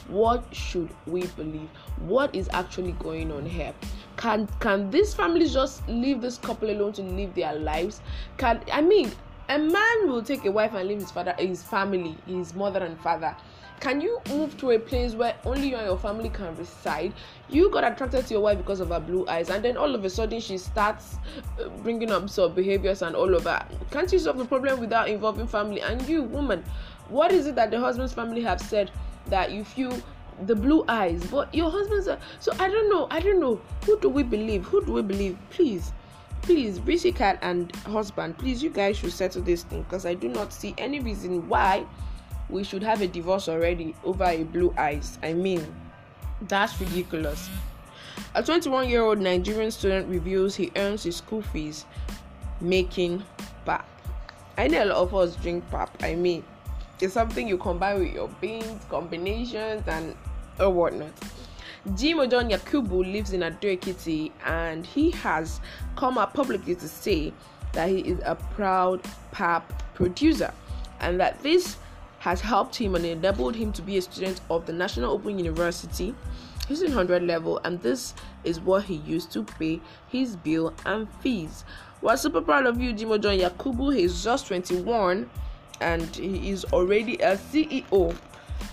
What 0.08 0.44
should 0.54 0.90
we 1.06 1.26
believe? 1.28 1.70
What 2.00 2.34
is 2.34 2.50
actually 2.54 2.94
going 2.94 3.32
on 3.32 3.46
here? 3.46 3.74
Can 4.16 4.48
can 4.60 4.90
these 4.90 5.14
families 5.14 5.54
just 5.54 5.88
leave 5.88 6.22
this 6.22 6.38
couple 6.38 6.70
alone 6.70 6.94
to 6.94 7.02
live 7.02 7.36
their 7.36 7.56
lives? 7.56 8.02
Can 8.38 8.62
I 8.72 8.82
mean 8.82 9.12
a 9.50 9.58
man 9.58 10.10
will 10.10 10.22
take 10.22 10.46
a 10.46 10.52
wife 10.52 10.74
and 10.74 10.88
leave 10.88 11.00
his 11.00 11.12
father, 11.12 11.36
his 11.40 11.64
family, 11.64 12.18
his 12.26 12.54
mother 12.54 12.84
and 12.84 13.00
father. 13.00 13.36
Can 13.80 14.02
you 14.02 14.20
move 14.30 14.58
to 14.58 14.72
a 14.72 14.80
place 14.80 15.14
where 15.14 15.36
only 15.46 15.70
you 15.70 15.76
and 15.76 15.86
your 15.86 16.00
family 16.00 16.30
can 16.30 16.56
reside? 16.58 17.14
You 17.48 17.70
got 17.70 17.84
attracted 17.84 18.26
to 18.26 18.34
your 18.34 18.42
wife 18.42 18.58
because 18.58 18.80
of 18.80 18.90
her 18.90 19.00
blue 19.00 19.28
eyes, 19.28 19.50
and 19.52 19.64
then 19.64 19.78
all 19.78 19.94
of 19.94 20.04
a 20.04 20.10
sudden 20.10 20.40
she 20.40 20.58
starts 20.58 21.18
uh, 21.62 21.70
bringing 21.84 22.12
up 22.12 22.28
some 22.30 22.54
behaviors 22.54 23.04
and 23.04 23.16
all 23.16 23.36
of 23.36 23.44
that. 23.44 23.72
Can't 23.92 24.12
you 24.12 24.18
solve 24.18 24.40
the 24.40 24.46
problem 24.46 24.80
without 24.80 25.10
involving 25.10 25.48
family? 25.48 25.82
And 25.82 26.02
you, 26.10 26.24
woman, 26.24 26.64
what 27.10 27.32
is 27.32 27.46
it 27.46 27.56
that 27.56 27.70
the 27.70 27.80
husband's 27.80 28.14
family 28.14 28.42
have 28.42 28.60
said 28.60 28.92
that 29.28 29.52
you 29.52 29.64
the 30.46 30.56
blue 30.56 30.86
eyes, 30.88 31.26
but 31.28 31.54
your 31.54 31.72
husband's 31.72 32.08
so 32.40 32.52
I 32.60 32.68
don't 32.68 32.90
know, 32.90 33.08
I 33.10 33.20
don't 33.20 33.40
know. 33.40 33.60
Who 33.86 34.00
do 34.00 34.10
we 34.10 34.24
believe? 34.24 34.66
Who 34.66 34.84
do 34.86 34.94
we 34.94 35.02
believe? 35.02 35.38
Please 35.50 35.92
please 36.48 36.80
Risikat 36.80 37.40
and 37.42 37.76
husband 37.88 38.38
please 38.38 38.64
you 38.64 38.70
guys 38.70 38.96
should 38.96 39.12
settle 39.12 39.42
this 39.42 39.64
thing 39.64 39.84
because 39.84 40.06
I 40.06 40.14
do 40.14 40.30
not 40.30 40.54
see 40.54 40.74
any 40.78 41.02
reason 41.02 41.46
why 41.50 41.86
we 42.50 42.64
should 42.64 42.82
have 42.84 43.02
a 43.02 43.08
divorce 43.08 43.50
already 43.50 43.94
over 44.06 44.24
a 44.24 44.44
blue 44.44 44.74
eyes. 44.78 45.20
I 45.22 45.34
mean 45.34 45.62
that's 46.44 46.80
ridiculous. 46.80 47.50
A 48.34 48.42
21 48.42 48.88
year 48.88 49.04
old 49.04 49.20
Nigerian 49.20 49.72
student 49.72 50.08
reveals 50.08 50.56
he 50.56 50.72
earns 50.78 51.04
his 51.04 51.18
school 51.18 51.42
fees 51.42 51.86
making 52.62 53.24
pap. 53.66 53.86
I 54.58 54.70
know 54.70 54.86
a 54.86 54.86
lot 54.86 54.98
of 55.00 55.16
us 55.16 55.36
drink 55.36 55.70
pap. 55.70 55.92
I 56.02 56.16
mean 56.16 56.46
it's 57.02 57.14
something 57.14 57.46
you 57.46 57.58
combine 57.58 58.00
with 58.00 58.14
your 58.14 58.30
beans 58.40 58.86
combinations 58.88 59.86
and 59.86 60.16
or 60.62 60.70
whatnot 60.70 61.12
Jimoh 61.96 62.28
Yakubu 62.30 63.10
lives 63.12 63.32
in 63.32 63.44
Ado 63.44 63.78
and 64.46 64.86
he 64.86 65.12
has 65.12 65.62
come 65.96 66.18
out 66.18 66.34
publicly 66.34 66.76
to 66.76 66.88
say 66.88 67.32
that 67.72 67.90
he 67.90 68.00
is 68.00 68.20
a 68.26 68.36
proud 68.36 69.02
pap 69.32 69.94
producer 69.94 70.54
and 71.00 71.20
that 71.20 71.42
this 71.44 71.78
has 72.20 72.42
helped 72.42 72.76
him 72.76 72.96
and 72.96 73.06
enabled 73.06 73.56
him 73.56 73.72
to 73.72 73.82
be 73.82 73.98
a 73.98 74.02
student 74.02 74.42
of 74.50 74.66
the 74.66 74.74
National 74.74 75.14
Open 75.14 75.38
University. 75.40 76.14
He's 76.68 76.82
in 76.82 76.90
100 76.90 77.24
level 77.24 77.62
and 77.64 77.82
this 77.82 78.14
is 78.44 78.60
what 78.60 78.84
he 78.84 78.96
used 78.96 79.32
to 79.32 79.44
pay 79.44 79.80
his 80.10 80.36
bill 80.36 80.74
and 80.86 81.08
fees. 81.22 81.64
We're 82.02 82.18
super 82.18 82.42
proud 82.42 82.66
of 82.66 82.82
you, 82.82 82.94
Jimoh 82.94 83.22
John 83.22 83.38
Yakubu. 83.38 83.96
He's 83.96 84.24
just 84.24 84.48
21 84.48 85.30
and 85.80 86.04
he 86.16 86.50
is 86.50 86.66
already 86.66 87.16
a 87.20 87.38
CEO 87.38 88.14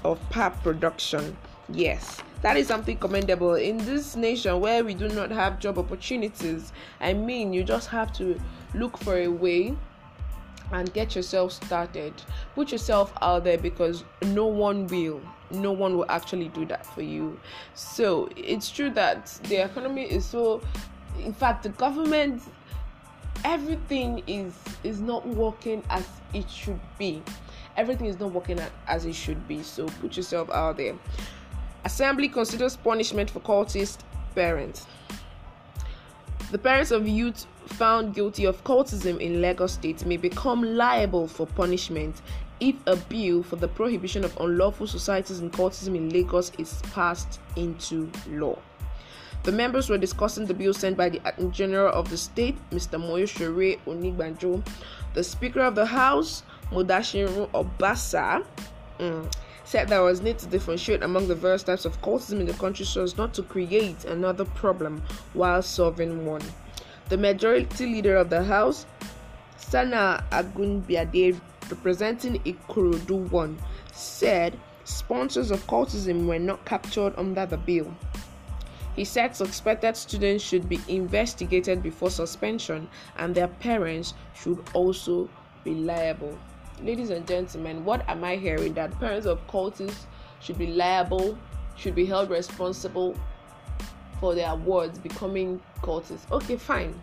of 0.04 0.30
pap 0.30 0.60
production. 0.64 1.36
Yes, 1.72 2.20
that 2.42 2.58
is 2.58 2.68
something 2.68 2.98
commendable 2.98 3.54
in 3.54 3.78
this 3.78 4.16
nation 4.16 4.60
where 4.60 4.84
we 4.84 4.92
do 4.92 5.08
not 5.08 5.30
have 5.30 5.58
job 5.58 5.78
opportunities. 5.78 6.72
I 7.00 7.14
mean, 7.14 7.54
you 7.54 7.64
just 7.64 7.88
have 7.88 8.12
to 8.14 8.38
look 8.74 8.98
for 8.98 9.16
a 9.16 9.28
way 9.28 9.74
and 10.72 10.92
get 10.92 11.16
yourself 11.16 11.52
started. 11.52 12.12
Put 12.54 12.72
yourself 12.72 13.12
out 13.22 13.44
there 13.44 13.58
because 13.58 14.04
no 14.26 14.46
one 14.46 14.86
will. 14.88 15.20
No 15.50 15.72
one 15.72 15.96
will 15.96 16.10
actually 16.10 16.48
do 16.48 16.66
that 16.66 16.84
for 16.84 17.02
you. 17.02 17.38
So 17.74 18.28
it's 18.36 18.70
true 18.70 18.90
that 18.90 19.26
the 19.44 19.64
economy 19.64 20.02
is 20.02 20.24
so. 20.24 20.60
In 21.18 21.32
fact, 21.32 21.62
the 21.62 21.68
government, 21.70 22.42
everything 23.44 24.22
is 24.26 24.54
is 24.82 25.00
not 25.00 25.26
working 25.26 25.82
as 25.90 26.06
it 26.32 26.50
should 26.50 26.80
be. 26.98 27.22
Everything 27.76 28.06
is 28.06 28.18
not 28.18 28.32
working 28.32 28.60
as 28.86 29.06
it 29.06 29.14
should 29.14 29.46
be. 29.48 29.62
So 29.62 29.86
put 30.00 30.16
yourself 30.16 30.50
out 30.50 30.76
there. 30.76 30.94
Assembly 31.84 32.28
considers 32.28 32.76
punishment 32.76 33.30
for 33.30 33.40
cultist 33.40 33.98
parents. 34.34 34.86
The 36.50 36.58
parents 36.58 36.90
of 36.90 37.06
youth 37.06 37.46
found 37.66 38.14
guilty 38.14 38.44
of 38.44 38.62
cultism 38.64 39.20
in 39.20 39.40
Lagos 39.40 39.72
State 39.72 40.04
may 40.06 40.16
become 40.16 40.62
liable 40.62 41.26
for 41.26 41.46
punishment 41.46 42.22
if 42.60 42.76
a 42.86 42.96
bill 42.96 43.42
for 43.42 43.56
the 43.56 43.68
prohibition 43.68 44.24
of 44.24 44.36
unlawful 44.40 44.86
societies 44.86 45.40
and 45.40 45.52
cultism 45.52 45.96
in 45.96 46.10
Lagos 46.10 46.52
is 46.58 46.80
passed 46.92 47.40
into 47.56 48.10
law. 48.28 48.58
The 49.42 49.52
members 49.52 49.90
were 49.90 49.98
discussing 49.98 50.46
the 50.46 50.54
bill 50.54 50.72
sent 50.72 50.96
by 50.96 51.10
the 51.10 51.20
Attorney 51.28 51.50
General 51.50 51.92
of 51.92 52.08
the 52.08 52.16
state, 52.16 52.56
Mr. 52.70 52.98
Moyosore 52.98 53.78
Onigbanjo, 53.86 54.66
the 55.12 55.22
Speaker 55.22 55.60
of 55.60 55.74
the 55.74 55.84
House, 55.84 56.44
Mudashiru 56.70 57.50
Obasa, 57.50 58.42
mm, 58.98 59.30
said 59.74 59.88
there 59.88 60.04
was 60.04 60.22
need 60.22 60.38
to 60.38 60.46
differentiate 60.46 61.02
among 61.02 61.26
the 61.26 61.34
various 61.34 61.64
types 61.64 61.84
of 61.84 62.00
cultism 62.00 62.38
in 62.38 62.46
the 62.46 62.52
country 62.52 62.86
so 62.86 63.02
as 63.02 63.16
not 63.16 63.34
to 63.34 63.42
create 63.42 64.04
another 64.04 64.44
problem 64.44 65.02
while 65.32 65.60
solving 65.60 66.24
one. 66.24 66.42
The 67.08 67.16
majority 67.16 67.86
leader 67.86 68.14
of 68.14 68.30
the 68.30 68.44
House, 68.44 68.86
Sanai 69.56 70.22
Agunbiade, 70.30 71.40
representing 71.68 72.38
Ikorodu 72.44 73.28
1, 73.32 73.58
said 73.92 74.56
sponsors 74.84 75.50
of 75.50 75.66
cultism 75.66 76.26
were 76.26 76.38
not 76.38 76.64
captured 76.64 77.12
under 77.16 77.44
the 77.44 77.56
bill. 77.56 77.92
He 78.94 79.04
said 79.04 79.34
suspected 79.34 79.96
students 79.96 80.44
should 80.44 80.68
be 80.68 80.78
investigated 80.86 81.82
before 81.82 82.10
suspension 82.10 82.88
and 83.16 83.34
their 83.34 83.48
parents 83.48 84.14
should 84.36 84.62
also 84.72 85.28
be 85.64 85.74
liable 85.74 86.38
ladies 86.82 87.10
and 87.10 87.26
gentlemen, 87.26 87.84
what 87.84 88.08
am 88.08 88.24
I 88.24 88.36
hearing? 88.36 88.74
That 88.74 88.98
parents 88.98 89.26
of 89.26 89.46
cultists 89.46 90.06
should 90.40 90.58
be 90.58 90.68
liable, 90.68 91.38
should 91.76 91.94
be 91.94 92.04
held 92.04 92.30
responsible 92.30 93.14
for 94.20 94.34
their 94.34 94.54
words 94.54 94.98
becoming 94.98 95.60
cultists. 95.82 96.30
Okay, 96.30 96.56
fine. 96.56 97.00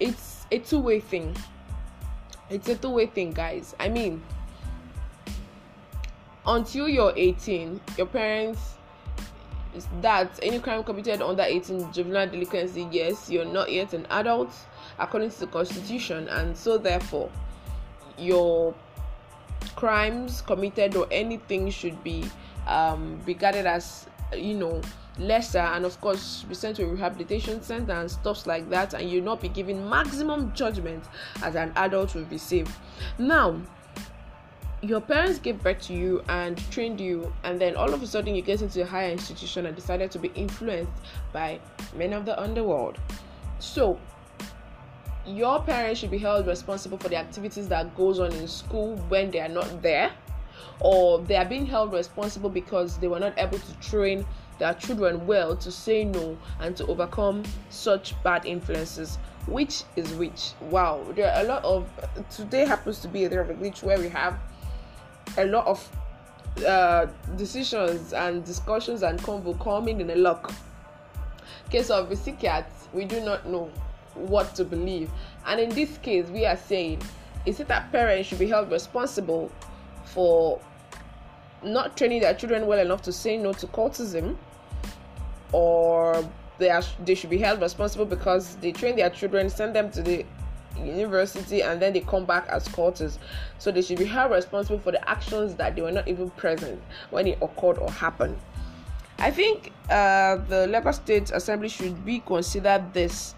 It's 0.00 0.46
a 0.50 0.58
two 0.58 0.78
way 0.78 1.00
thing. 1.00 1.36
It's 2.50 2.68
a 2.68 2.76
two 2.76 2.90
way 2.90 3.06
thing, 3.06 3.32
guys. 3.32 3.74
I 3.78 3.88
mean, 3.88 4.22
until 6.46 6.88
you're 6.88 7.12
18, 7.16 7.80
your 7.96 8.06
parents 8.06 8.74
that 10.00 10.38
any 10.42 10.58
crime 10.58 10.82
committed 10.82 11.22
under 11.22 11.42
18 11.42 11.92
juvenile 11.92 12.26
delinquency, 12.26 12.88
yes, 12.90 13.30
you're 13.30 13.44
not 13.44 13.70
yet 13.70 13.92
an 13.92 14.06
adult 14.10 14.50
according 14.98 15.30
to 15.30 15.40
the 15.40 15.46
constitution, 15.46 16.28
and 16.28 16.56
so 16.56 16.78
therefore 16.78 17.30
your 18.18 18.74
crimes 19.76 20.42
committed 20.42 20.96
or 20.96 21.06
anything 21.10 21.70
should 21.70 22.02
be 22.02 22.24
um, 22.66 23.20
regarded 23.26 23.66
as 23.66 24.06
you 24.34 24.54
know 24.54 24.80
lesser. 25.18 25.58
And 25.58 25.84
of 25.84 26.00
course 26.00 26.44
be 26.48 26.54
sent 26.54 26.76
to 26.76 26.84
a 26.84 26.86
rehabilitation 26.86 27.62
center 27.62 27.92
and 27.92 28.10
stuff 28.10 28.46
like 28.46 28.68
that 28.70 28.94
and 28.94 29.10
you 29.10 29.20
not 29.20 29.40
be 29.40 29.48
given 29.48 29.88
maximum 29.88 30.52
judgment 30.54 31.04
as 31.42 31.54
an 31.54 31.72
adult 31.76 32.14
will 32.14 32.24
be 32.24 32.38
safe. 32.38 32.78
Now 33.18 33.60
your 34.80 35.00
parents 35.00 35.40
gave 35.40 35.60
birth 35.60 35.80
to 35.82 35.92
you 35.92 36.22
and 36.28 36.56
trained 36.70 37.00
you 37.00 37.32
and 37.42 37.60
then 37.60 37.74
all 37.74 37.92
of 37.92 38.02
a 38.02 38.06
sudden 38.06 38.34
you 38.34 38.42
get 38.42 38.62
into 38.62 38.82
a 38.82 38.86
higher 38.86 39.10
institution 39.10 39.66
and 39.66 39.74
decided 39.74 40.10
to 40.12 40.18
be 40.20 40.28
influenced 40.34 40.92
by 41.32 41.58
men 41.96 42.12
of 42.12 42.24
the 42.24 42.40
underworld. 42.40 42.98
So 43.58 43.98
your 45.28 45.62
parents 45.62 46.00
should 46.00 46.10
be 46.10 46.18
held 46.18 46.46
responsible 46.46 46.98
for 46.98 47.08
the 47.08 47.16
activities 47.16 47.68
that 47.68 47.94
goes 47.96 48.18
on 48.18 48.32
in 48.32 48.48
school 48.48 48.96
when 49.08 49.30
they 49.30 49.40
are 49.40 49.48
not 49.48 49.82
there 49.82 50.10
or 50.80 51.20
they 51.20 51.36
are 51.36 51.44
being 51.44 51.66
held 51.66 51.92
responsible 51.92 52.50
because 52.50 52.98
they 52.98 53.08
were 53.08 53.20
not 53.20 53.36
able 53.38 53.58
to 53.58 53.74
train 53.80 54.24
their 54.58 54.74
children 54.74 55.26
well 55.26 55.56
to 55.56 55.70
say 55.70 56.04
no 56.04 56.36
and 56.60 56.76
to 56.76 56.86
overcome 56.86 57.42
such 57.70 58.20
bad 58.22 58.44
influences. 58.44 59.18
Which 59.46 59.84
is 59.96 60.12
which? 60.14 60.52
Wow 60.60 61.04
there 61.14 61.32
are 61.32 61.42
a 61.42 61.44
lot 61.44 61.64
of 61.64 61.88
today 62.30 62.64
happens 62.64 63.00
to 63.00 63.08
be 63.08 63.24
a 63.24 63.28
day 63.28 63.36
of 63.36 63.50
a 63.50 63.54
glitch 63.54 63.82
where 63.82 63.98
we 63.98 64.08
have 64.08 64.38
a 65.36 65.44
lot 65.44 65.66
of 65.66 65.88
uh, 66.66 67.06
decisions 67.36 68.12
and 68.12 68.44
discussions 68.44 69.02
and 69.02 69.18
convo 69.20 69.58
coming 69.62 70.00
in 70.00 70.10
a 70.10 70.16
lock. 70.16 70.52
Case 71.70 71.90
of 71.90 72.08
the 72.08 72.32
Cat, 72.32 72.70
we 72.92 73.04
do 73.04 73.20
not 73.20 73.46
know 73.46 73.70
what 74.18 74.54
to 74.56 74.64
believe. 74.64 75.10
And 75.46 75.60
in 75.60 75.70
this 75.70 75.98
case, 75.98 76.28
we 76.28 76.46
are 76.46 76.56
saying 76.56 77.02
is 77.46 77.60
it 77.60 77.68
that 77.68 77.90
parents 77.92 78.28
should 78.28 78.38
be 78.38 78.48
held 78.48 78.70
responsible 78.70 79.50
for 80.04 80.60
not 81.62 81.96
training 81.96 82.20
their 82.20 82.34
children 82.34 82.66
well 82.66 82.78
enough 82.78 83.02
to 83.02 83.12
say 83.12 83.36
no 83.36 83.52
to 83.54 83.66
cultism, 83.68 84.36
or 85.52 86.28
they 86.58 86.70
are 86.70 86.82
they 87.04 87.14
should 87.14 87.30
be 87.30 87.38
held 87.38 87.60
responsible 87.60 88.04
because 88.04 88.56
they 88.56 88.72
train 88.72 88.96
their 88.96 89.10
children, 89.10 89.48
send 89.48 89.74
them 89.74 89.90
to 89.92 90.02
the 90.02 90.24
university, 90.76 91.62
and 91.62 91.80
then 91.80 91.92
they 91.92 92.00
come 92.00 92.24
back 92.24 92.46
as 92.48 92.68
cultists. 92.68 93.18
So 93.58 93.70
they 93.70 93.82
should 93.82 93.98
be 93.98 94.04
held 94.04 94.32
responsible 94.32 94.78
for 94.78 94.92
the 94.92 95.08
actions 95.08 95.54
that 95.56 95.74
they 95.74 95.82
were 95.82 95.92
not 95.92 96.06
even 96.06 96.30
present 96.30 96.80
when 97.10 97.26
it 97.26 97.38
occurred 97.42 97.78
or 97.78 97.90
happened. 97.90 98.38
I 99.18 99.32
think 99.32 99.72
uh, 99.90 100.36
the 100.36 100.68
Lagos 100.68 100.96
State 100.96 101.32
Assembly 101.32 101.68
should 101.68 102.04
be 102.04 102.20
considered 102.20 102.92
this 102.92 103.34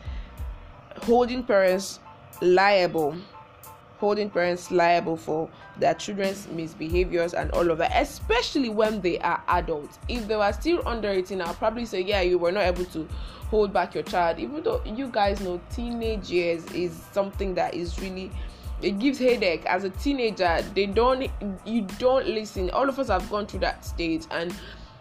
holding 1.02 1.42
parents 1.42 2.00
liable 2.40 3.16
holding 4.00 4.30
parents 4.30 4.70
liable 4.70 5.16
for 5.16 5.48
their 5.78 5.94
children's 5.94 6.46
misbehaviors 6.46 7.34
and 7.34 7.50
all 7.52 7.70
of 7.70 7.78
that, 7.78 7.92
especially 7.94 8.70
when 8.70 9.00
they 9.02 9.18
are 9.18 9.42
adults. 9.48 9.98
If 10.08 10.26
they 10.26 10.36
were 10.36 10.52
still 10.52 10.82
under 10.88 11.10
18, 11.10 11.40
I'll 11.42 11.54
probably 11.54 11.84
say, 11.84 12.00
Yeah, 12.00 12.22
you 12.22 12.38
were 12.38 12.50
not 12.50 12.64
able 12.64 12.86
to 12.86 13.06
hold 13.50 13.72
back 13.72 13.94
your 13.94 14.04
child, 14.04 14.38
even 14.38 14.62
though 14.62 14.82
you 14.84 15.08
guys 15.08 15.40
know 15.40 15.60
teenage 15.70 16.30
years 16.30 16.64
is 16.72 16.98
something 17.12 17.54
that 17.54 17.74
is 17.74 18.00
really 18.00 18.30
it 18.80 18.98
gives 18.98 19.18
headache. 19.18 19.66
As 19.66 19.84
a 19.84 19.90
teenager 19.90 20.64
they 20.74 20.86
don't 20.86 21.30
you 21.66 21.82
don't 21.98 22.26
listen. 22.26 22.70
All 22.70 22.88
of 22.88 22.98
us 22.98 23.08
have 23.08 23.28
gone 23.28 23.46
through 23.46 23.60
that 23.60 23.84
stage 23.84 24.24
and 24.30 24.54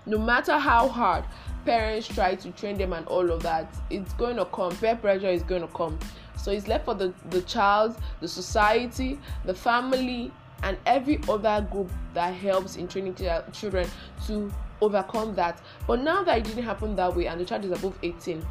no 0.09 0.17
matter 0.17 0.57
how 0.57 0.87
hard 0.87 1.23
parents 1.65 2.07
try 2.07 2.35
to 2.35 2.51
train 2.51 2.77
them 2.77 2.93
and 2.93 3.05
all 3.07 3.29
of 3.31 3.43
that 3.43 3.73
it's 3.89 4.13
going 4.13 4.35
to 4.35 4.45
come 4.45 4.75
peer 4.77 4.95
pressure 4.95 5.29
is 5.29 5.43
going 5.43 5.61
to 5.61 5.67
come 5.69 5.97
so 6.39 6.51
it's 6.51 6.67
left 6.67 6.85
for 6.85 6.95
the, 6.95 7.13
the 7.29 7.41
child, 7.41 7.97
the 8.21 8.27
society, 8.27 9.19
the 9.43 9.53
family, 9.53 10.31
and 10.63 10.77
every 10.85 11.19
other 11.27 11.65
group 11.69 11.91
that 12.13 12.33
helps 12.33 12.77
in 12.77 12.87
training 12.87 13.15
children 13.51 13.87
to 14.27 14.51
overcome 14.81 15.35
that. 15.35 15.61
But 15.85 16.01
now 16.01 16.23
that 16.23 16.37
it 16.37 16.43
didn't 16.45 16.63
happen 16.63 16.95
that 16.95 17.15
way 17.15 17.27
and 17.27 17.39
the 17.39 17.45
child 17.45 17.65
is 17.65 17.71
above 17.71 17.97
18, 18.03 18.45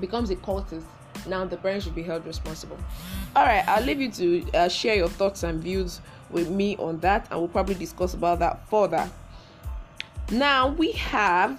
becomes 0.00 0.30
a 0.30 0.36
cultist, 0.36 0.84
now 1.26 1.44
the 1.44 1.56
parents 1.56 1.84
should 1.84 1.94
be 1.94 2.02
held 2.02 2.24
responsible. 2.24 2.78
All 3.34 3.44
right, 3.44 3.66
I'll 3.66 3.82
leave 3.82 4.00
you 4.00 4.10
to 4.12 4.50
uh, 4.52 4.68
share 4.68 4.94
your 4.94 5.08
thoughts 5.08 5.42
and 5.42 5.60
views 5.60 6.00
with 6.30 6.50
me 6.50 6.76
on 6.76 7.00
that, 7.00 7.26
and 7.30 7.40
we'll 7.40 7.48
probably 7.48 7.74
discuss 7.74 8.14
about 8.14 8.38
that 8.38 8.68
further. 8.68 9.10
Now 10.30 10.68
we 10.68 10.92
have 10.92 11.58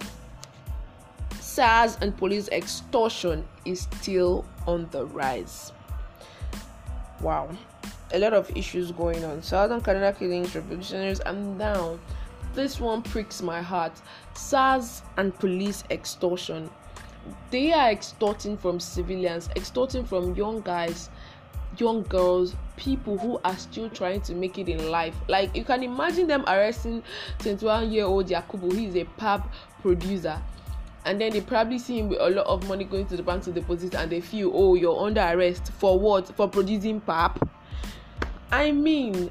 SARS 1.40 1.98
and 2.00 2.16
police 2.16 2.48
extortion 2.50 3.44
is 3.64 3.80
still 3.80 4.44
on 4.64 4.86
the 4.92 5.06
rise. 5.06 5.72
Wow, 7.20 7.50
a 8.12 8.18
lot 8.20 8.32
of 8.32 8.56
issues 8.56 8.92
going 8.92 9.24
on. 9.24 9.42
Southern 9.42 9.80
Kaduna 9.80 10.16
killings, 10.16 10.54
revolutionaries, 10.54 11.18
and 11.18 11.58
now 11.58 11.98
this 12.54 12.78
one 12.78 13.02
pricks 13.02 13.42
my 13.42 13.60
heart. 13.60 14.00
SARS 14.34 15.02
and 15.16 15.36
police 15.36 15.82
extortion. 15.90 16.70
They 17.50 17.72
are 17.72 17.90
extorting 17.90 18.56
from 18.56 18.78
civilians, 18.78 19.48
extorting 19.56 20.04
from 20.04 20.36
young 20.36 20.60
guys, 20.60 21.10
young 21.78 22.02
girls, 22.04 22.54
people 22.76 23.18
who 23.18 23.40
are 23.44 23.56
still 23.56 23.88
trying 23.90 24.20
to 24.22 24.34
make 24.34 24.58
it 24.58 24.68
in 24.68 24.90
life. 24.90 25.14
Like 25.28 25.54
you 25.54 25.64
can 25.64 25.82
imagine 25.82 26.26
them 26.26 26.44
arresting 26.46 27.02
21 27.40 27.92
year 27.92 28.04
old 28.04 28.28
Yakubu, 28.28 28.72
he's 28.72 28.96
a 28.96 29.04
pap 29.04 29.52
producer. 29.82 30.40
And 31.04 31.20
then 31.20 31.32
they 31.32 31.40
probably 31.40 31.78
see 31.78 31.98
him 31.98 32.08
with 32.10 32.20
a 32.20 32.28
lot 32.28 32.46
of 32.46 32.68
money 32.68 32.84
going 32.84 33.06
to 33.06 33.16
the 33.16 33.22
bank 33.22 33.44
to 33.44 33.52
deposit 33.52 33.94
and 33.94 34.10
they 34.10 34.20
feel 34.20 34.50
oh 34.54 34.74
you're 34.74 34.98
under 34.98 35.20
arrest. 35.20 35.72
For 35.78 35.98
what? 35.98 36.28
For 36.36 36.48
producing 36.48 37.00
pap? 37.00 37.48
I 38.50 38.72
mean 38.72 39.30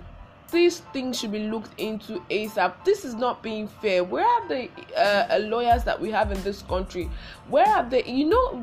these 0.51 0.79
things 0.93 1.19
should 1.19 1.31
be 1.31 1.47
looked 1.47 1.79
into 1.79 2.19
asap 2.31 2.73
this 2.83 3.05
is 3.05 3.13
not 3.13 3.43
being 3.43 3.67
fair. 3.67 4.03
Where 4.03 4.25
are 4.25 4.47
the 4.47 4.69
uh, 4.97 5.39
lawyers 5.41 5.83
that 5.83 5.99
we 5.99 6.09
have 6.09 6.31
in 6.31 6.41
this 6.43 6.63
country? 6.63 7.09
Where 7.49 7.67
are 7.67 7.87
they 7.87 8.03
you 8.05 8.25
know 8.25 8.53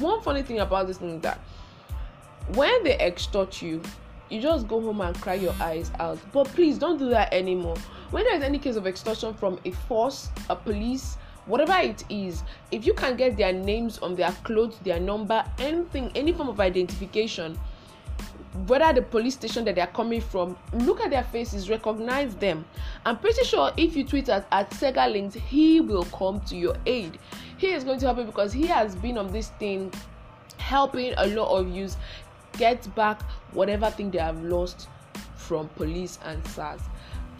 one 0.00 0.20
funny 0.22 0.42
thing 0.42 0.58
about 0.58 0.88
this 0.88 0.98
thing 0.98 1.16
is 1.16 1.22
that 1.22 1.38
when 2.54 2.84
they 2.84 2.96
extort 2.98 3.60
you 3.62 3.80
you 4.28 4.40
just 4.40 4.66
go 4.66 4.80
home 4.80 5.00
and 5.02 5.14
cry 5.20 5.34
your 5.34 5.54
eyes 5.60 5.92
out. 6.00 6.18
But 6.32 6.48
please 6.48 6.78
don't 6.78 6.98
do 6.98 7.08
that 7.10 7.32
anymore. 7.32 7.76
When 8.10 8.24
there 8.24 8.34
is 8.34 8.42
any 8.42 8.58
case 8.58 8.74
of 8.74 8.84
extortion 8.84 9.34
from 9.34 9.60
a 9.64 9.70
force 9.70 10.30
a 10.50 10.56
police 10.56 11.16
whatever 11.46 11.78
it 11.78 12.02
is 12.08 12.42
if 12.72 12.84
you 12.84 12.92
can 12.92 13.16
get 13.16 13.36
their 13.36 13.52
names 13.52 13.98
on 13.98 14.16
their 14.16 14.32
clothes 14.42 14.78
their 14.82 14.98
number 14.98 15.44
anything 15.58 16.10
any 16.16 16.32
form 16.32 16.48
of 16.48 16.58
identification 16.58 17.56
whether 18.66 18.92
the 18.92 19.02
police 19.02 19.34
station 19.34 19.64
that 19.64 19.74
they're 19.74 19.86
coming 19.86 20.20
from 20.20 20.56
look 20.72 21.00
at 21.00 21.10
their 21.10 21.24
faces 21.24 21.68
recognize 21.68 22.34
them. 22.36 22.64
I'm 23.04 23.18
pretty 23.18 23.44
sure 23.44 23.70
if 23.76 23.94
you 23.94 24.04
tweet 24.04 24.28
at, 24.28 24.46
at 24.50 24.70
Segalinks 24.70 25.34
he 25.34 25.80
will 25.80 26.04
come 26.06 26.40
to 26.42 26.56
your 26.56 26.74
aid. 26.86 27.18
He 27.58 27.72
is 27.72 27.84
going 27.84 28.00
to 28.00 28.06
help 28.06 28.18
you 28.18 28.24
because 28.24 28.52
he 28.52 28.66
has 28.66 28.96
been 28.96 29.18
on 29.18 29.30
this 29.30 29.50
thing 29.58 29.92
helping 30.58 31.12
a 31.18 31.26
lot 31.28 31.48
of 31.48 31.68
you 31.68 31.88
get 32.58 32.94
back 32.94 33.22
whatever 33.52 33.90
thing 33.90 34.10
they 34.10 34.18
have 34.18 34.42
lost 34.42 34.88
from 35.36 35.68
police 35.70 36.18
and 36.24 36.46
SARS 36.48 36.80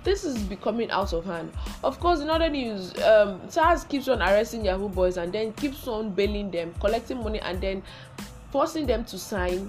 this 0.06 0.24
is 0.24 0.40
becoming 0.44 0.88
out 0.92 1.12
of 1.12 1.24
hand. 1.24 1.52
Of 1.82 1.98
course, 1.98 2.20
in 2.20 2.30
other 2.30 2.48
news, 2.48 2.96
um, 3.02 3.40
SARS 3.50 3.82
keeps 3.82 4.06
on 4.06 4.22
arresting 4.22 4.64
Yahoo 4.64 4.88
boys 4.88 5.16
and 5.16 5.32
then 5.32 5.52
keeps 5.54 5.88
on 5.88 6.10
bailing 6.10 6.48
them, 6.52 6.72
collecting 6.78 7.18
money, 7.18 7.40
and 7.40 7.60
then 7.60 7.82
forcing 8.52 8.86
them 8.86 9.04
to 9.06 9.18
sign 9.18 9.68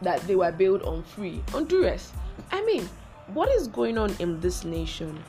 that 0.00 0.22
they 0.22 0.34
were 0.34 0.50
bailed 0.50 0.82
on 0.82 1.02
free 1.02 1.42
on 1.52 1.66
duress. 1.66 2.10
I 2.50 2.64
mean, 2.64 2.88
what 3.34 3.50
is 3.50 3.68
going 3.68 3.98
on 3.98 4.16
in 4.18 4.40
this 4.40 4.64
nation? 4.64 5.22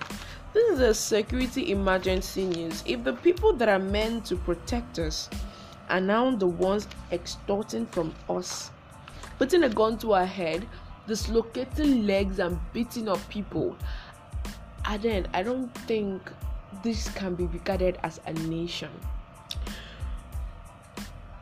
This 0.53 0.71
is 0.71 0.79
a 0.79 0.93
security 0.93 1.71
emergency 1.71 2.45
news. 2.45 2.83
If 2.87 3.03
the 3.03 3.13
people 3.13 3.51
that 3.51 3.67
are 3.67 3.79
meant 3.79 4.23
to 4.27 4.37
protect 4.37 4.97
us 4.97 5.29
are 5.89 5.99
now 5.99 6.33
the 6.33 6.47
ones 6.47 6.87
extorting 7.11 7.85
from 7.87 8.15
us, 8.29 8.71
putting 9.37 9.63
a 9.63 9.69
gun 9.69 9.97
to 9.99 10.13
our 10.13 10.25
head, 10.25 10.67
dislocating 11.07 12.05
legs 12.05 12.39
and 12.39 12.59
beating 12.73 13.07
up 13.07 13.19
people, 13.29 13.75
and 14.85 15.01
then 15.01 15.27
I 15.33 15.43
don't 15.43 15.73
think 15.87 16.21
this 16.83 17.09
can 17.09 17.35
be 17.35 17.45
regarded 17.45 17.97
as 18.03 18.19
a 18.25 18.33
nation. 18.33 18.91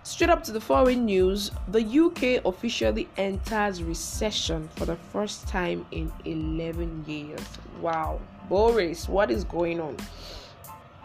Straight 0.04 0.30
up 0.30 0.44
to 0.44 0.52
the 0.52 0.62
foreign 0.62 1.06
news, 1.06 1.50
the 1.70 1.82
UK 1.82 2.46
officially 2.46 3.10
enters 3.18 3.82
recession 3.82 4.70
for 4.76 4.86
the 4.86 4.96
first 4.96 5.48
time 5.48 5.86
in 5.92 6.12
11 6.26 7.06
years. 7.08 7.42
Wow, 7.82 8.20
Boris, 8.48 9.10
what 9.10 9.32
is 9.32 9.44
going 9.44 9.80
on? 9.80 9.98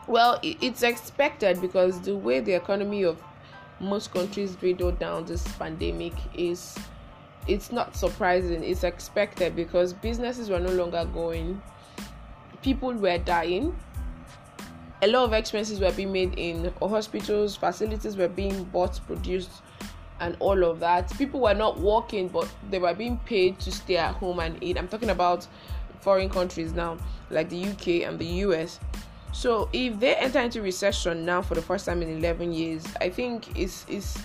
Well, 0.07 0.38
it's 0.42 0.83
expected 0.83 1.61
because 1.61 2.01
the 2.01 2.16
way 2.16 2.40
the 2.40 2.53
economy 2.53 3.03
of 3.03 3.22
most 3.81 4.12
countries 4.12 4.57
riddled 4.61 4.99
down 4.99 5.25
this 5.25 5.47
pandemic 5.57 6.12
is 6.35 6.77
it's 7.47 7.73
not 7.73 7.97
surprising 7.97 8.62
it's 8.62 8.85
expected 8.85 9.57
because 9.57 9.93
businesses 9.93 10.51
were 10.51 10.61
no 10.61 10.73
longer 10.73 11.09
going. 11.12 11.61
People 12.62 12.93
were 12.93 13.19
dying. 13.19 13.75
A 15.01 15.07
lot 15.07 15.25
of 15.25 15.33
expenses 15.33 15.81
were 15.81 15.93
being 15.93 16.12
made 16.12 16.35
in 16.37 16.73
hospitals 16.81 17.57
facilities 17.57 18.17
were 18.17 18.29
being 18.29 18.64
bought 18.64 19.01
produced 19.07 19.51
and 20.21 20.37
all 20.41 20.64
of 20.64 20.81
that. 20.81 21.11
People 21.17 21.41
were 21.41 21.55
not 21.55 21.79
working 21.79 22.29
but 22.29 22.53
they 22.71 22.79
were 22.79 22.95
being 22.95 23.17
paid 23.19 23.59
to 23.61 23.71
stay 23.71 23.97
at 23.97 24.14
home 24.14 24.41
and 24.41 24.62
eat. 24.62 24.77
I'm 24.77 24.88
talking 24.88 25.11
about 25.11 25.47
foreign 26.01 26.29
countries 26.29 26.73
now 26.73 26.97
like 27.31 27.49
the 27.49 27.69
uk 27.69 27.87
and 27.87 28.19
the 28.19 28.27
us 28.27 28.79
so 29.33 29.69
if 29.73 29.99
they 30.01 30.14
enter 30.17 30.41
into 30.41 30.62
recession 30.62 31.25
now 31.25 31.43
for 31.43 31.55
the 31.55 31.62
first 31.62 31.87
time 31.87 32.03
in 32.03 32.19
11 32.19 32.53
years 32.53 32.85
i 33.01 33.09
think 33.09 33.57
it's, 33.59 33.85
it's 33.88 34.19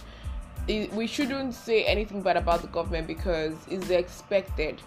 it, 0.68 0.94
we 0.94 1.08
shouldn't 1.08 1.54
say 1.54 1.84
anything 1.86 2.22
bad 2.22 2.38
about 2.38 2.62
the 2.62 2.68
government 2.68 3.08
because 3.08 3.54
it's 3.70 3.90
expected. 3.90 4.82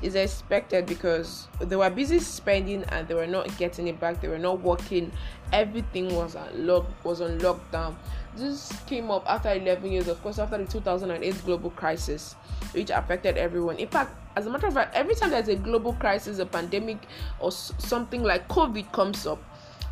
Is 0.00 0.14
expected 0.14 0.86
because 0.86 1.48
they 1.58 1.74
were 1.74 1.90
busy 1.90 2.20
spending 2.20 2.84
and 2.84 3.08
they 3.08 3.14
were 3.14 3.26
not 3.26 3.56
getting 3.58 3.88
it 3.88 3.98
back. 3.98 4.20
They 4.20 4.28
were 4.28 4.38
not 4.38 4.60
working. 4.60 5.10
Everything 5.52 6.14
was 6.14 6.36
on 6.36 6.66
lock 6.66 6.86
was 7.04 7.20
on 7.20 7.40
lockdown 7.40 7.96
this 8.38 8.72
came 8.86 9.10
up 9.10 9.24
after 9.28 9.52
11 9.52 9.90
years 9.90 10.08
of 10.08 10.22
course 10.22 10.38
after 10.38 10.58
the 10.58 10.64
2008 10.64 11.44
global 11.44 11.70
crisis 11.70 12.34
which 12.72 12.90
affected 12.90 13.36
everyone. 13.36 13.76
In 13.76 13.88
fact 13.88 14.16
as 14.36 14.46
a 14.46 14.50
matter 14.50 14.66
of 14.66 14.74
fact 14.74 14.94
every 14.94 15.14
time 15.14 15.30
there's 15.30 15.48
a 15.48 15.56
global 15.56 15.92
crisis 15.94 16.38
a 16.38 16.46
pandemic 16.46 16.98
or 17.40 17.50
something 17.50 18.22
like 18.22 18.46
covid 18.48 18.90
comes 18.92 19.26
up 19.26 19.42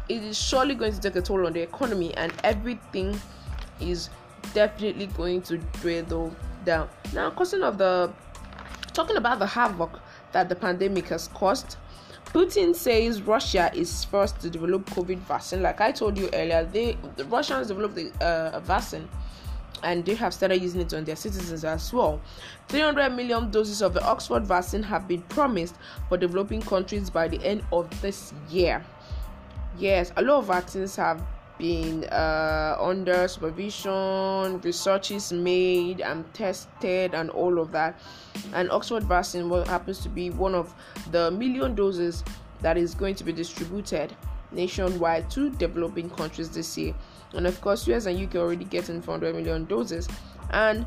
it 0.09 0.22
is 0.22 0.38
surely 0.38 0.74
going 0.74 0.92
to 0.92 1.00
take 1.00 1.16
a 1.16 1.22
toll 1.22 1.46
on 1.46 1.52
the 1.52 1.61
economy 1.61 2.14
and 2.16 2.32
everything 2.44 3.18
is 3.80 4.09
definitely 4.54 5.06
going 5.09 5.42
to 5.42 5.59
dwindle 5.80 6.35
down. 6.64 6.88
Now 7.12 7.30
question 7.30 7.62
of 7.62 7.78
the 7.78 8.12
talking 8.92 9.16
about 9.16 9.38
the 9.38 9.46
havoc 9.46 10.00
that 10.32 10.48
the 10.48 10.54
pandemic 10.54 11.09
has 11.09 11.28
caused, 11.28 11.76
Putin 12.37 12.75
says 12.75 13.22
Russia 13.22 13.70
is 13.75 14.05
first 14.05 14.38
to 14.40 14.51
develop 14.51 14.85
COVID 14.90 15.16
vaccine. 15.20 15.62
Like 15.62 15.81
I 15.81 15.90
told 15.90 16.18
you 16.18 16.29
earlier, 16.35 16.68
they 16.70 16.99
the 17.16 17.25
Russians 17.25 17.68
developed 17.68 17.94
the 17.94 18.12
uh, 18.22 18.61
vaccine 18.61 19.09
and 19.83 20.05
they 20.05 20.14
have 20.16 20.35
started 20.35 20.61
using 20.61 20.83
it 20.83 20.92
on 20.92 21.05
their 21.05 21.16
citizens 21.16 21.64
as 21.64 21.90
well. 21.94 22.20
300 22.68 23.09
million 23.16 23.51
doses 23.51 23.81
of 23.81 23.94
the 23.94 24.05
Oxford 24.05 24.44
vaccine 24.44 24.83
have 24.83 25.09
been 25.09 25.22
promised 25.22 25.77
for 26.11 26.18
developing 26.18 26.61
countries 26.61 27.09
by 27.09 27.27
the 27.27 27.42
end 27.42 27.64
of 27.72 27.88
this 28.03 28.35
year. 28.51 28.85
Yes, 29.79 30.12
a 30.18 30.22
lot 30.22 30.40
of 30.40 30.49
vaccines 30.49 30.94
have 30.96 31.22
been 31.59 32.05
uh, 32.05 32.77
under 32.81 33.27
supervision, 33.29 34.61
research 34.61 35.11
is 35.11 35.33
made 35.33 36.01
and 36.01 36.33
tested, 36.35 37.14
and 37.14 37.31
all 37.31 37.59
of 37.59 37.73
that. 37.73 37.99
And 38.53 38.71
Oxford 38.71 39.05
vaccine 39.05 39.49
what 39.49 39.66
happens 39.66 40.01
to 40.01 40.09
be 40.09 40.31
one 40.31 40.55
of 40.55 40.75
the 41.11 41.31
million 41.31 41.75
doses 41.75 42.25
that 42.61 42.77
is 42.77 42.95
going 42.95 43.14
to 43.16 43.25
be 43.25 43.33
distributed 43.33 44.14
nationwide 44.53 45.31
to 45.31 45.51
developing 45.51 46.11
countries 46.11 46.51
this 46.51 46.77
year. 46.79 46.95
And 47.35 47.47
of 47.47 47.61
course, 47.61 47.87
US 47.88 48.07
and 48.07 48.21
UK 48.21 48.37
already 48.37 48.64
getting 48.64 49.03
400 49.03 49.35
million 49.35 49.64
doses. 49.64 50.09
And 50.51 50.87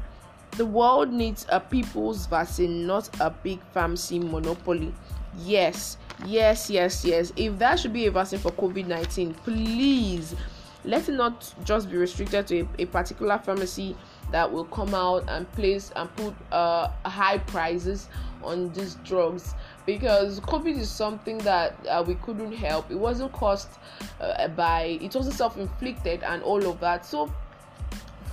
the 0.52 0.66
world 0.66 1.12
needs 1.12 1.46
a 1.50 1.60
people's 1.60 2.26
vaccine, 2.26 2.88
not 2.88 3.10
a 3.20 3.30
big 3.30 3.60
pharmacy 3.74 4.20
monopoly. 4.20 4.94
Yes, 5.38 5.98
yes, 6.26 6.70
yes, 6.70 7.06
yes. 7.06 7.32
If 7.36 7.60
that 7.60 7.80
should 7.80 7.94
be 7.94 8.08
a 8.08 8.12
vaccine 8.12 8.40
for 8.40 8.52
COVID 8.52 8.88
19, 8.88 9.34
please 9.36 10.36
let 10.84 11.10
it 11.10 11.14
not 11.14 11.54
just 11.64 11.90
be 11.90 11.98
restricted 11.98 12.48
to 12.48 12.62
a, 12.62 12.68
a 12.80 12.86
particular 12.86 13.38
pharmacy 13.38 13.96
that 14.32 14.52
will 14.52 14.66
come 14.66 14.94
out 14.94 15.24
and 15.28 15.52
place 15.54 15.92
and 15.96 16.14
put 16.16 16.34
uh, 16.52 16.88
high 17.06 17.38
prices 17.40 18.08
on 18.44 18.72
these 18.74 18.96
drugs. 19.04 19.56
Because 19.86 20.40
covid 20.42 20.78
is 20.78 20.90
something 20.90 21.40
that 21.40 21.76
uh, 21.88 22.04
we 22.06 22.16
couldn't 22.16 22.54
help. 22.54 22.90
It 22.92 22.98
wasn't 22.98 23.32
caused 23.34 23.70
uh, 24.22 24.48
by 24.50 25.00
it 25.02 25.16
wasn't 25.16 25.36
self-inflicted 25.36 26.24
and 26.24 26.44
all 26.44 26.66
of 26.68 26.80
that. 26.80 27.06
So 27.06 27.32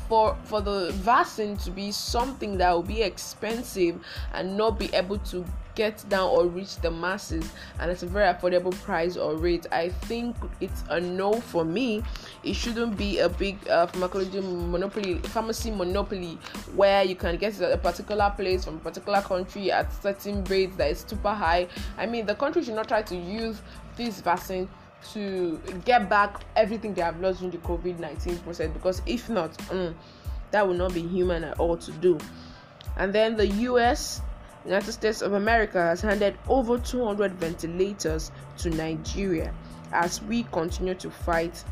for 0.09 0.37
for 0.44 0.61
the 0.61 0.92
vaccine 0.92 1.56
to 1.59 1.70
be 1.70 1.90
something 1.90 2.59
that 2.59 2.70
will 2.72 2.82
be 2.82 3.02
expensive 3.02 3.98
and 4.35 4.56
not 4.56 4.78
be 4.78 4.94
able 4.94 5.18
to 5.18 5.44
get 5.76 6.04
down 6.08 6.28
or 6.28 6.46
reach 6.46 6.76
the 6.78 6.90
masses 6.90 7.48
and 7.78 7.90
it's 7.90 8.02
a 8.02 8.06
very 8.06 8.32
affordable 8.32 8.72
price 8.82 9.16
or 9.16 9.36
rate 9.36 9.66
i 9.70 9.88
think 9.88 10.34
it's 10.60 10.82
a 10.88 11.00
no 11.00 11.40
for 11.40 11.64
me 11.64 12.02
it 12.42 12.54
shouldn't 12.54 12.96
be 12.96 13.20
a 13.20 13.28
big 13.28 13.56
uh, 13.68 13.86
pharmacology 13.86 14.40
monopoly 14.40 15.18
pharmacy 15.18 15.70
monopoly 15.70 16.38
where 16.74 17.04
you 17.04 17.14
can 17.14 17.36
get 17.36 17.60
at 17.60 17.70
a 17.70 17.78
particular 17.78 18.32
place 18.36 18.64
from 18.64 18.76
a 18.76 18.80
particular 18.80 19.20
country 19.20 19.70
at 19.70 19.92
certain 20.02 20.42
rates 20.44 20.74
that 20.76 20.90
is 20.90 21.04
super 21.06 21.32
high 21.32 21.68
i 21.98 22.04
mean 22.04 22.26
the 22.26 22.34
country 22.34 22.64
should 22.64 22.74
not 22.74 22.88
try 22.88 23.02
to 23.02 23.14
use 23.14 23.60
this 23.96 24.20
vaccine 24.20 24.68
to 25.12 25.60
get 25.84 26.08
back 26.08 26.44
everything 26.56 26.94
they 26.94 27.02
have 27.02 27.20
lost 27.20 27.40
during 27.40 27.52
the 27.52 27.58
COVID 27.58 27.98
19 27.98 28.38
process 28.38 28.70
because 28.70 29.02
if 29.06 29.28
not, 29.28 29.52
mm, 29.68 29.94
that 30.50 30.66
would 30.66 30.78
not 30.78 30.94
be 30.94 31.02
human 31.02 31.44
at 31.44 31.58
all 31.58 31.76
to 31.76 31.92
do. 31.92 32.18
And 32.96 33.12
then 33.12 33.36
the 33.36 33.46
US, 33.46 34.20
United 34.66 34.92
States 34.92 35.22
of 35.22 35.33
America, 35.35 35.81
has 35.81 36.00
handed 36.00 36.37
over 36.48 36.79
200 36.79 37.33
ventilators 37.35 38.33
to 38.59 38.70
Nigeria 38.70 39.55
as 39.92 40.20
we 40.22 40.42
continue 40.44 40.94
to 40.94 41.11
fight 41.11 41.62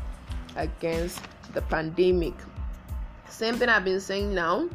against 0.55 1.19
the 1.53 1.61
pandemic. 1.63 2.33
Same 3.29 3.55
thing 3.55 3.69
I've 3.69 3.83
been 3.83 3.99
saying 3.99 4.33
now. 4.33 4.69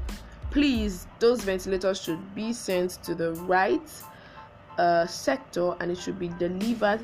Please, 0.50 1.06
those 1.18 1.42
ventilators 1.42 2.02
should 2.02 2.34
be 2.34 2.52
sent 2.52 3.02
to 3.04 3.14
the 3.14 3.32
right 3.32 3.88
uh, 4.78 5.06
sector 5.06 5.74
and 5.80 5.90
it 5.90 5.98
should 5.98 6.18
be 6.18 6.28
delivered 6.28 7.00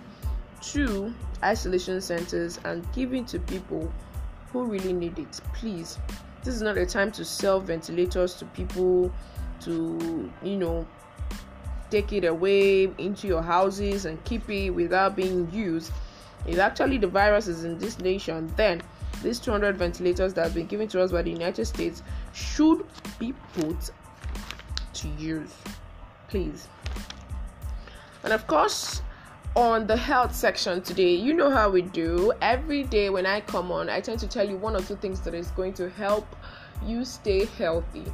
to 0.60 1.14
isolation 1.42 2.00
centers 2.00 2.58
and 2.64 2.90
given 2.92 3.24
to 3.26 3.38
people 3.38 3.92
who 4.52 4.64
really 4.64 4.92
need 4.92 5.18
it. 5.18 5.40
Please, 5.54 5.98
this 6.42 6.54
is 6.54 6.62
not 6.62 6.76
a 6.76 6.86
time 6.86 7.10
to 7.12 7.24
sell 7.24 7.60
ventilators 7.60 8.34
to 8.34 8.44
people 8.46 9.12
to, 9.60 10.30
you 10.42 10.56
know, 10.56 10.86
take 11.90 12.12
it 12.12 12.24
away 12.24 12.84
into 12.98 13.26
your 13.26 13.42
houses 13.42 14.04
and 14.04 14.22
keep 14.24 14.48
it 14.50 14.70
without 14.70 15.16
being 15.16 15.50
used. 15.52 15.92
If 16.46 16.58
actually 16.58 16.98
the 16.98 17.08
virus 17.08 17.48
is 17.48 17.64
in 17.64 17.78
this 17.78 17.98
nation, 17.98 18.52
then 18.56 18.82
these 19.22 19.38
200 19.40 19.76
ventilators 19.76 20.34
that 20.34 20.44
have 20.44 20.54
been 20.54 20.66
given 20.66 20.88
to 20.88 21.02
us 21.02 21.12
by 21.12 21.22
the 21.22 21.30
United 21.30 21.64
States 21.64 22.02
should 22.32 22.86
be 23.18 23.32
put 23.54 23.90
to 24.94 25.08
use. 25.18 25.54
Please. 26.28 26.68
And 28.22 28.32
of 28.32 28.46
course, 28.46 29.02
on 29.56 29.86
the 29.86 29.96
health 29.96 30.34
section 30.34 30.82
today. 30.82 31.14
You 31.14 31.32
know 31.32 31.50
how 31.50 31.70
we 31.70 31.80
do. 31.80 32.30
Every 32.42 32.82
day 32.82 33.08
when 33.08 33.24
I 33.24 33.40
come 33.40 33.72
on, 33.72 33.88
I 33.88 34.00
tend 34.00 34.20
to 34.20 34.28
tell 34.28 34.46
you 34.46 34.56
one 34.56 34.76
or 34.76 34.82
two 34.82 34.96
things 34.96 35.20
that 35.20 35.32
is 35.32 35.50
going 35.52 35.72
to 35.74 35.88
help 35.88 36.36
you 36.84 37.06
stay 37.06 37.46
healthy. 37.46 38.04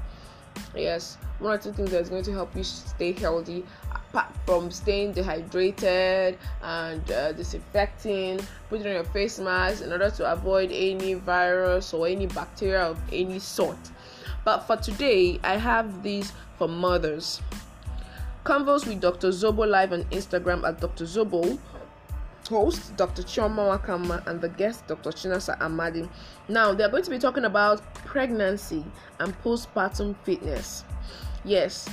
Yes, 0.74 1.18
one 1.38 1.54
or 1.54 1.58
two 1.58 1.72
things 1.72 1.90
that 1.90 2.00
is 2.00 2.08
going 2.08 2.24
to 2.24 2.32
help 2.32 2.54
you 2.56 2.64
stay 2.64 3.12
healthy 3.12 3.64
apart 3.90 4.32
from 4.44 4.70
staying 4.70 5.12
dehydrated 5.12 6.38
and 6.62 7.10
uh, 7.10 7.32
disinfecting, 7.32 8.40
putting 8.68 8.86
on 8.86 8.92
your 8.92 9.04
face 9.04 9.38
mask 9.38 9.82
in 9.82 9.92
order 9.92 10.10
to 10.10 10.30
avoid 10.30 10.70
any 10.70 11.14
virus 11.14 11.92
or 11.94 12.06
any 12.06 12.26
bacteria 12.26 12.82
of 12.82 13.00
any 13.12 13.38
sort. 13.38 13.78
But 14.44 14.60
for 14.60 14.76
today, 14.76 15.40
I 15.42 15.56
have 15.56 16.02
these 16.02 16.32
for 16.58 16.68
mothers. 16.68 17.40
Convos 18.44 18.86
with 18.86 19.00
Dr. 19.00 19.28
Zobo 19.28 19.68
live 19.68 19.92
on 19.92 20.04
Instagram 20.04 20.66
at 20.66 20.80
Dr. 20.80 21.04
Zobo. 21.04 21.58
Host 22.52 22.94
Dr. 22.96 23.22
Chioma 23.22 23.78
Wakama 23.78 24.24
and 24.26 24.38
the 24.38 24.50
guest 24.50 24.86
Dr. 24.86 25.10
Chinasa 25.10 25.58
Amadi. 25.58 26.06
Now 26.48 26.74
they're 26.74 26.90
going 26.90 27.02
to 27.02 27.10
be 27.10 27.18
talking 27.18 27.46
about 27.46 27.82
pregnancy 27.94 28.84
and 29.20 29.34
postpartum 29.42 30.14
fitness. 30.22 30.84
Yes, 31.44 31.88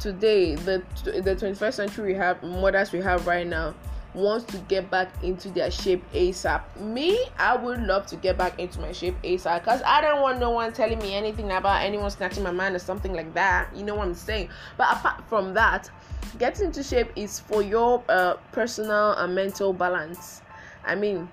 today 0.00 0.54
the 0.54 0.82
the 1.04 1.36
21st 1.36 1.74
century 1.74 2.12
we 2.14 2.18
have 2.18 2.42
mothers 2.42 2.90
we 2.90 3.00
have 3.00 3.26
right 3.26 3.46
now 3.46 3.74
wants 4.14 4.44
to 4.52 4.58
get 4.68 4.90
back 4.90 5.08
into 5.22 5.48
their 5.50 5.70
shape 5.70 6.02
ASAP. 6.12 6.62
Me, 6.80 7.18
I 7.38 7.56
would 7.56 7.80
love 7.80 8.06
to 8.06 8.16
get 8.16 8.36
back 8.36 8.58
into 8.58 8.80
my 8.80 8.92
shape 8.92 9.14
ASAP 9.22 9.60
because 9.60 9.82
I 9.84 10.00
don't 10.00 10.20
want 10.20 10.38
no 10.38 10.50
one 10.50 10.72
telling 10.72 10.98
me 10.98 11.14
anything 11.14 11.50
about 11.50 11.82
anyone 11.82 12.10
snatching 12.10 12.42
my 12.42 12.50
man 12.50 12.74
or 12.74 12.78
something 12.78 13.12
like 13.12 13.32
that. 13.34 13.68
You 13.74 13.84
know 13.84 13.94
what 13.94 14.08
I'm 14.08 14.14
saying? 14.14 14.48
But 14.76 14.96
apart 14.96 15.22
from 15.28 15.54
that, 15.54 15.90
getting 16.38 16.66
into 16.66 16.82
shape 16.82 17.10
is 17.16 17.40
for 17.40 17.62
your 17.62 18.02
uh, 18.08 18.34
personal 18.52 19.12
and 19.12 19.34
mental 19.34 19.72
balance. 19.72 20.42
I 20.84 20.94
mean, 20.94 21.28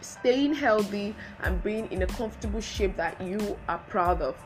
staying 0.00 0.54
healthy 0.54 1.14
and 1.42 1.62
being 1.62 1.90
in 1.90 2.02
a 2.02 2.06
comfortable 2.06 2.60
shape 2.60 2.96
that 2.96 3.20
you 3.20 3.56
are 3.68 3.78
proud 3.88 4.22
of. 4.22 4.36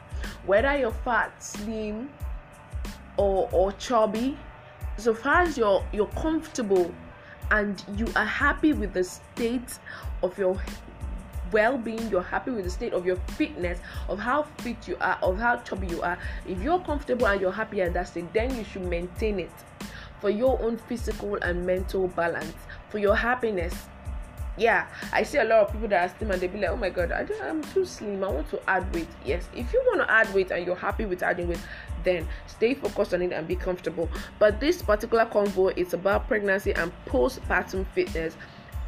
Whether 0.46 0.76
you're 0.76 0.92
fat, 1.04 1.42
slim, 1.42 2.10
or 3.16 3.48
or 3.52 3.72
chubby, 3.72 4.38
so 4.96 5.14
far 5.14 5.42
as 5.42 5.56
you're 5.58 5.84
you're 5.92 6.06
comfortable 6.08 6.94
and 7.50 7.82
you 7.96 8.06
are 8.16 8.24
happy 8.24 8.72
with 8.72 8.92
the 8.92 9.04
state 9.04 9.78
of 10.22 10.36
your 10.38 10.60
well-being 11.52 12.08
you're 12.10 12.22
happy 12.22 12.50
with 12.50 12.64
the 12.64 12.70
state 12.70 12.92
of 12.92 13.06
your 13.06 13.16
fitness 13.36 13.78
of 14.08 14.18
how 14.18 14.42
fit 14.58 14.88
you 14.88 14.96
are 15.00 15.18
of 15.22 15.38
how 15.38 15.56
chubby 15.56 15.86
you 15.88 16.02
are. 16.02 16.18
If 16.46 16.60
you're 16.62 16.80
comfortable 16.80 17.26
and 17.26 17.40
you're 17.40 17.52
happy 17.52 17.82
at 17.82 17.92
that 17.94 18.08
state 18.08 18.32
then 18.32 18.56
you 18.56 18.64
should 18.64 18.84
maintain 18.84 19.40
it 19.40 19.50
for 20.20 20.30
your 20.30 20.60
own 20.62 20.76
physical 20.76 21.36
and 21.36 21.64
mental 21.64 22.08
balance 22.08 22.54
for 22.88 22.98
your 22.98 23.14
happiness. 23.16 23.74
Yeah 24.58 24.88
i 25.12 25.22
see 25.22 25.38
a 25.38 25.44
lot 25.44 25.60
of 25.60 25.72
people 25.72 25.88
that 25.88 26.10
are 26.10 26.18
slim 26.18 26.32
and 26.32 26.40
they 26.40 26.48
be 26.48 26.58
like 26.58 26.70
oh 26.70 26.76
my 26.76 26.90
god 26.90 27.12
I 27.12 27.26
i'm 27.44 27.62
too 27.62 27.86
slim 27.86 28.22
i 28.22 28.28
want 28.28 28.50
to 28.50 28.60
add 28.68 28.92
weight. 28.94 29.08
Yes 29.24 29.48
if 29.54 29.72
you 29.72 29.82
want 29.86 30.00
to 30.00 30.10
add 30.10 30.32
weight 30.34 30.50
and 30.50 30.66
you're 30.66 30.76
happy 30.76 31.06
with 31.06 31.22
adding 31.22 31.48
weight 31.48 31.60
then 32.04 32.26
stay 32.46 32.74
focused 32.74 33.14
on 33.14 33.22
it 33.22 33.32
and 33.32 33.46
be 33.46 33.56
comfortable. 33.56 34.08
But 34.38 34.60
this 34.60 34.82
particular 34.82 35.26
convo 35.26 35.76
is 35.76 35.94
about 35.94 36.28
pregnancy 36.28 36.72
and 36.72 36.92
postpartum 37.06 37.86
fitness 37.94 38.36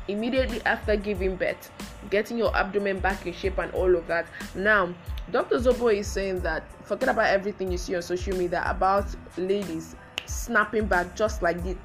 immediately 0.09 0.61
after 0.65 0.97
giving 0.97 1.37
birth 1.37 1.71
getting 2.11 2.37
your 2.37 2.55
abdomen 2.57 2.99
back 2.99 3.27
in 3.27 3.33
shape 3.33 3.59
and 3.59 3.73
all 3.73 3.95
of 3.97 4.07
that. 4.07 4.27
Now 4.55 4.93
dr 5.31 5.57
zobo 5.57 5.95
is 5.95 6.07
saying 6.07 6.41
that 6.41 6.65
forget 6.85 7.09
about 7.09 7.27
everything 7.27 7.71
you 7.71 7.79
see 7.79 7.95
on 7.95 8.03
social 8.03 8.37
media 8.37 8.62
about 8.67 9.07
ladies 9.37 9.95
snapping 10.27 10.87
back 10.87 11.15
just 11.15 11.43
like 11.43 11.62
this 11.62 11.77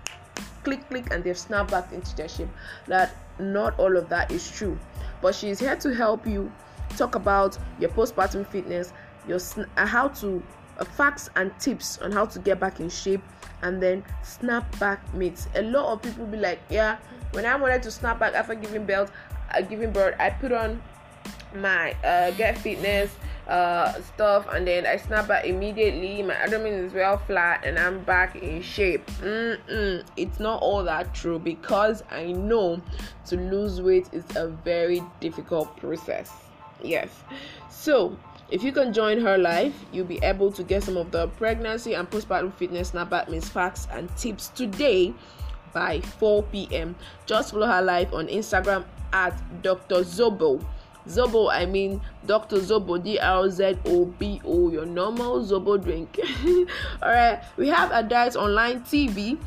click 0.64 0.88
click 0.90 1.12
and 1.12 1.24
they've 1.24 1.38
snapped 1.38 1.72
back 1.72 1.94
into 1.94 2.16
their 2.16 2.28
shape. 2.28 2.50
That 2.88 3.16
not 3.40 3.80
all 3.80 3.96
of 3.96 4.10
that 4.10 4.32
is 4.32 4.50
true. 4.52 4.78
But 5.22 5.34
she's 5.34 5.60
here 5.60 5.76
to 5.78 5.94
help 5.94 6.28
you 6.28 6.52
talk 6.98 7.16
about 7.16 7.58
your 7.80 7.90
postpartum 7.92 8.46
fitness 8.48 8.94
your 9.28 9.40
uh, 9.78 9.86
how 9.86 10.08
to 10.08 10.42
uh, 10.80 10.86
facts 10.86 11.30
and 11.36 11.58
tips 11.60 11.98
on 12.00 12.12
how 12.12 12.26
to 12.26 12.40
get 12.40 12.60
back 12.60 12.80
in 12.80 12.90
shape 12.90 13.22
and 13.62 13.82
then 13.82 14.04
snap 14.24 14.80
back 14.80 15.02
meets. 15.14 15.48
A 15.56 15.62
lot 15.62 15.92
of 15.94 16.02
people 16.02 16.26
be 16.26 16.38
like 16.38 16.60
yeah 16.70 16.98
when 17.32 17.46
i 17.46 17.56
wanted 17.56 17.82
to 17.84 17.92
snap 17.92 18.20
back 18.20 18.34
after 18.34 18.56
giving 18.56 18.86
birth 18.86 19.12
uh, 19.54 19.62
giving 19.62 19.92
birth 19.92 20.16
i 20.20 20.30
put 20.30 20.52
on 20.52 20.82
my 21.56 21.94
uh, 22.04 22.32
get 22.32 22.58
fitness 22.58 23.16
uh, 23.48 23.94
stuff, 24.02 24.46
and 24.52 24.68
then 24.68 24.86
I 24.86 24.98
snap 24.98 25.28
back 25.28 25.46
immediately. 25.46 26.22
My 26.22 26.36
abdomen 26.36 26.74
is 26.74 26.94
well 26.94 27.18
flat, 27.18 27.64
and 27.66 27.80
I'm 27.80 28.04
back 28.04 28.36
in 28.36 28.62
shape. 28.62 29.06
Mm-mm. 29.22 30.04
It's 30.18 30.40
not 30.40 30.62
all 30.62 30.84
that 30.84 31.14
true 31.14 31.40
because 31.40 32.04
I 32.12 32.32
know 32.34 32.82
to 33.28 33.38
lose 33.38 33.82
weight 33.82 34.10
is 34.12 34.26
a 34.36 34.48
very 34.48 35.02
difficult 35.20 35.76
process. 35.78 36.32
Yes, 36.84 37.10
so 37.70 38.18
if 38.52 38.64
you 38.64 38.72
can 38.72 38.94
join 38.94 39.20
her 39.22 39.38
live, 39.38 39.74
you'll 39.92 40.06
be 40.06 40.20
able 40.24 40.52
to 40.52 40.64
get 40.64 40.84
some 40.84 40.98
of 40.98 41.12
the 41.12 41.28
pregnancy 41.30 41.94
and 41.94 42.10
postpartum 42.10 42.54
fitness 42.54 42.92
snapback 42.92 43.30
miss 43.30 43.50
facts 43.50 43.88
and 43.92 44.16
tips 44.16 44.50
today 44.50 45.14
by 45.74 46.02
4 46.02 46.44
p.m. 46.44 46.96
Just 47.26 47.52
follow 47.52 47.68
her 47.68 47.82
live 47.82 48.14
on 48.14 48.28
Instagram 48.28 48.86
at 49.14 49.62
Dr. 49.62 50.04
Zobo. 50.04 50.64
Zobo, 51.08 51.50
I 51.52 51.66
mean 51.66 52.02
Dr. 52.26 52.58
Zobo, 52.58 53.02
D 53.02 53.18
R 53.18 53.50
Z 53.50 53.78
O 53.86 54.06
B 54.06 54.42
O, 54.46 54.70
your 54.70 54.86
normal 54.86 55.44
Zobo 55.44 55.82
drink. 55.82 56.20
All 57.02 57.10
right, 57.10 57.42
we 57.56 57.70
have 57.70 57.92
a 57.92 58.04
diet 58.04 58.36
online 58.36 58.82
TV. 58.82 59.38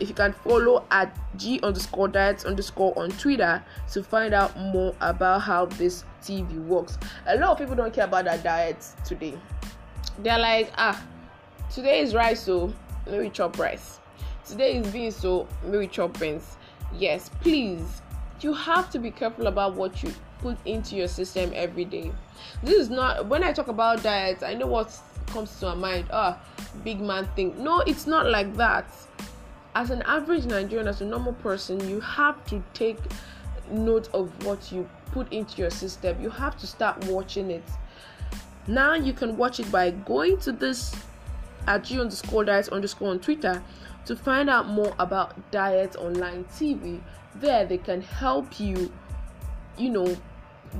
If 0.00 0.08
you 0.08 0.14
can 0.14 0.32
follow 0.32 0.84
at 0.92 1.16
G 1.36 1.58
underscore 1.62 2.06
diets 2.06 2.44
underscore 2.44 2.96
on 2.96 3.10
Twitter 3.12 3.62
to 3.92 4.02
find 4.02 4.32
out 4.32 4.56
more 4.56 4.94
about 5.00 5.40
how 5.40 5.66
this 5.66 6.04
TV 6.22 6.64
works. 6.66 6.98
A 7.26 7.36
lot 7.36 7.50
of 7.50 7.58
people 7.58 7.74
don't 7.74 7.92
care 7.92 8.04
about 8.04 8.26
their 8.26 8.38
diets 8.38 8.94
today. 9.04 9.36
They're 10.20 10.38
like, 10.38 10.72
ah, 10.78 11.02
today 11.72 12.00
is 12.00 12.14
rice, 12.14 12.42
so 12.42 12.72
let 13.06 13.20
me 13.20 13.30
chop 13.30 13.58
rice. 13.58 13.97
Today 14.48 14.76
is 14.78 14.86
beans, 14.92 15.16
so 15.16 15.46
maybe 15.62 15.86
chop. 15.86 16.16
Yes, 16.96 17.30
please 17.40 18.02
you 18.40 18.52
have 18.52 18.90
to 18.90 18.98
be 18.98 19.10
careful 19.10 19.46
about 19.46 19.74
what 19.74 20.02
you 20.02 20.12
put 20.40 20.56
into 20.64 20.96
your 20.96 21.08
system 21.08 21.50
every 21.54 21.84
day. 21.84 22.12
This 22.62 22.76
is 22.76 22.90
not 22.90 23.26
when 23.26 23.42
I 23.42 23.52
talk 23.52 23.68
about 23.68 24.02
diets, 24.02 24.42
I 24.42 24.54
know 24.54 24.66
what 24.66 24.96
comes 25.28 25.58
to 25.60 25.66
my 25.66 25.74
mind. 25.74 26.06
Ah, 26.12 26.38
oh, 26.40 26.64
big 26.84 27.00
man 27.00 27.28
thing. 27.34 27.62
No, 27.62 27.80
it's 27.80 28.06
not 28.06 28.26
like 28.26 28.54
that. 28.56 28.86
As 29.74 29.90
an 29.90 30.02
average 30.02 30.46
Nigerian, 30.46 30.88
as 30.88 31.00
a 31.00 31.04
normal 31.04 31.34
person, 31.34 31.86
you 31.88 32.00
have 32.00 32.44
to 32.46 32.62
take 32.74 32.98
note 33.70 34.08
of 34.14 34.30
what 34.44 34.72
you 34.72 34.88
put 35.12 35.32
into 35.32 35.60
your 35.60 35.70
system. 35.70 36.20
You 36.22 36.30
have 36.30 36.56
to 36.58 36.66
start 36.66 37.04
watching 37.06 37.50
it. 37.50 37.64
Now 38.66 38.94
you 38.94 39.12
can 39.12 39.36
watch 39.36 39.60
it 39.60 39.70
by 39.70 39.90
going 39.90 40.38
to 40.38 40.52
this 40.52 40.94
at 41.66 41.84
G 41.84 42.00
underscore 42.00 42.44
diets 42.44 42.68
underscore 42.68 43.10
on 43.10 43.20
Twitter 43.20 43.62
to 44.08 44.16
find 44.16 44.48
out 44.48 44.66
more 44.66 44.94
about 44.98 45.34
Diet 45.50 45.94
Online 45.96 46.42
TV 46.46 47.02
there 47.34 47.66
they 47.66 47.76
can 47.76 48.00
help 48.00 48.58
you 48.58 48.90
you 49.76 49.90
know 49.90 50.16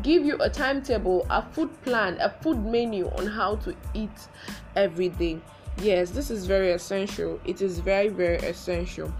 give 0.00 0.24
you 0.24 0.36
a 0.40 0.48
timetable 0.48 1.26
a 1.28 1.42
food 1.52 1.70
plan 1.82 2.16
a 2.20 2.30
food 2.30 2.64
menu 2.64 3.06
on 3.18 3.26
how 3.26 3.56
to 3.56 3.76
eat 3.92 4.28
every 4.76 5.10
day. 5.10 5.38
Yes 5.82 6.10
this 6.10 6.30
is 6.30 6.46
very 6.46 6.72
essential. 6.72 7.38
It 7.44 7.60
is 7.60 7.80
very 7.80 8.08
very 8.08 8.38
essential. 8.38 9.12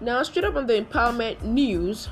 Now 0.00 0.22
straight 0.22 0.44
up 0.44 0.54
on 0.54 0.68
the 0.68 0.80
empowerment 0.80 1.42
news 1.42 2.10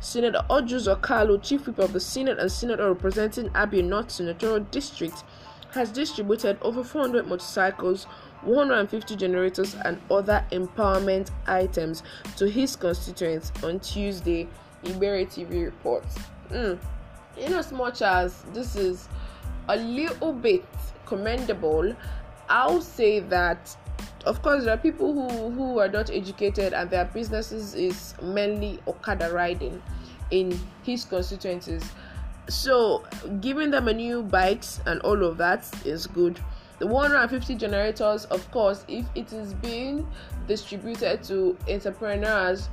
Senator 0.00 0.42
Orji 0.50 0.74
Uzor 0.74 1.00
Kalu, 1.00 1.40
Chief 1.40 1.64
Whip 1.64 1.78
of 1.78 1.92
the 1.92 2.00
Senate 2.00 2.40
and 2.40 2.50
Senator 2.50 2.88
representing 2.92 3.50
Abia 3.50 3.84
North 3.84 4.10
Senatorial 4.10 4.60
District, 4.70 5.24
has 5.70 5.90
distributed 5.90 6.58
over 6.62 6.82
400 6.82 7.26
motorcycles 7.26 8.06
150 8.42 9.16
generators 9.16 9.74
and 9.84 10.00
other 10.10 10.44
empowerment 10.52 11.30
items 11.46 12.02
to 12.36 12.48
his 12.48 12.76
constituents 12.76 13.52
on 13.62 13.80
Tuesday, 13.80 14.48
Iberi 14.84 15.26
TV 15.26 15.64
reports. 15.64 16.16
Mm. 16.50 16.78
In 17.36 17.54
as 17.54 17.72
much 17.72 18.02
as 18.02 18.42
this 18.52 18.76
is 18.76 19.08
a 19.68 19.76
little 19.76 20.32
bit 20.32 20.64
commendable, 21.06 21.94
I'll 22.48 22.80
say 22.80 23.20
that 23.20 23.76
of 24.24 24.42
course 24.42 24.64
there 24.64 24.74
are 24.74 24.78
people 24.78 25.12
who, 25.12 25.50
who 25.50 25.78
are 25.78 25.88
not 25.88 26.10
educated 26.10 26.72
and 26.72 26.90
their 26.90 27.04
businesses 27.06 27.74
is 27.74 28.14
mainly 28.22 28.80
Okada 28.86 29.32
riding 29.32 29.82
in 30.30 30.58
his 30.82 31.04
constituencies. 31.04 31.84
So 32.48 33.04
giving 33.40 33.70
them 33.70 33.88
a 33.88 33.92
new 33.92 34.22
bikes 34.22 34.80
and 34.86 35.00
all 35.02 35.24
of 35.24 35.36
that 35.38 35.68
is 35.84 36.06
good 36.06 36.40
the 36.78 36.86
150 36.86 37.54
generators 37.56 38.24
of 38.26 38.48
course 38.50 38.84
if 38.88 39.04
it 39.14 39.32
is 39.32 39.54
being 39.54 40.06
distributed 40.46 41.22
to 41.22 41.56
entrepreneurs 41.68 42.68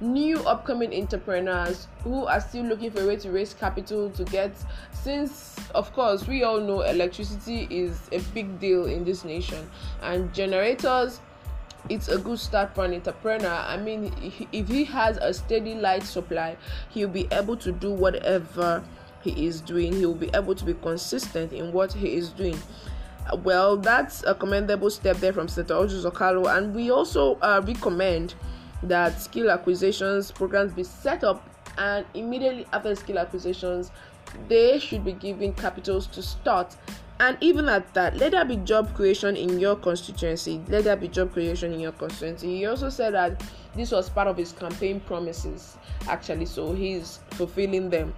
new 0.00 0.38
upcoming 0.44 0.94
entrepreneurs 0.94 1.88
who 2.04 2.24
are 2.26 2.40
still 2.40 2.64
looking 2.64 2.90
for 2.90 3.02
a 3.02 3.06
way 3.06 3.16
to 3.16 3.30
raise 3.30 3.52
capital 3.52 4.08
to 4.10 4.24
get 4.24 4.52
since 4.92 5.56
of 5.74 5.92
course 5.92 6.26
we 6.26 6.44
all 6.44 6.60
know 6.60 6.82
electricity 6.82 7.66
is 7.70 8.00
a 8.12 8.18
big 8.32 8.60
deal 8.60 8.86
in 8.86 9.04
this 9.04 9.24
nation. 9.24 9.68
And 10.02 10.32
generators 10.32 11.20
it's 11.88 12.08
a 12.08 12.18
good 12.18 12.38
start 12.38 12.74
for 12.74 12.84
an 12.84 12.94
entrepreneur. 12.94 13.48
I 13.48 13.76
mean 13.76 14.12
if 14.52 14.68
he 14.68 14.84
has 14.84 15.16
a 15.16 15.34
steady 15.34 15.74
light 15.74 16.04
supply 16.04 16.56
he'll 16.90 17.08
be 17.08 17.26
able 17.32 17.56
to 17.56 17.72
do 17.72 17.90
whatever 17.90 18.84
he 19.22 19.46
is 19.46 19.60
doing. 19.60 19.92
He'll 19.94 20.14
be 20.14 20.30
able 20.32 20.54
to 20.54 20.64
be 20.64 20.74
consistent 20.74 21.52
in 21.52 21.72
what 21.72 21.92
he 21.92 22.14
is 22.14 22.30
doing 22.30 22.58
well, 23.42 23.76
that's 23.76 24.22
a 24.24 24.34
commendable 24.34 24.90
step 24.90 25.16
there 25.18 25.32
from 25.32 25.48
Senator 25.48 25.74
Orji 25.74 26.02
Uzor 26.02 26.12
Kalu, 26.12 26.56
and 26.56 26.74
we 26.74 26.90
also 26.90 27.36
uh, 27.36 27.62
recommend 27.64 28.34
that 28.82 29.20
skill 29.20 29.50
acquisitions 29.50 30.30
programs 30.30 30.72
be 30.72 30.84
set 30.84 31.24
up, 31.24 31.48
and 31.76 32.06
immediately 32.14 32.66
after 32.72 32.94
skill 32.94 33.18
acquisitions, 33.18 33.90
they 34.48 34.78
should 34.78 35.04
be 35.04 35.12
given 35.12 35.52
capitals 35.52 36.06
to 36.08 36.22
start. 36.22 36.76
And 37.20 37.36
even 37.40 37.68
at 37.68 37.92
that, 37.94 38.16
let 38.16 38.30
there 38.30 38.44
be 38.44 38.56
job 38.56 38.94
creation 38.94 39.36
in 39.36 39.58
your 39.58 39.74
constituency. 39.74 40.60
Let 40.68 40.84
there 40.84 40.94
be 40.94 41.08
job 41.08 41.32
creation 41.32 41.72
in 41.72 41.80
your 41.80 41.90
constituency. 41.92 42.58
He 42.58 42.66
also 42.66 42.90
said 42.90 43.14
that 43.14 43.42
this 43.74 43.90
was 43.90 44.08
part 44.08 44.28
of 44.28 44.36
his 44.36 44.52
campaign 44.52 45.00
promises, 45.00 45.76
actually, 46.06 46.46
so 46.46 46.72
he's 46.72 47.18
fulfilling 47.30 47.90
them 47.90 48.14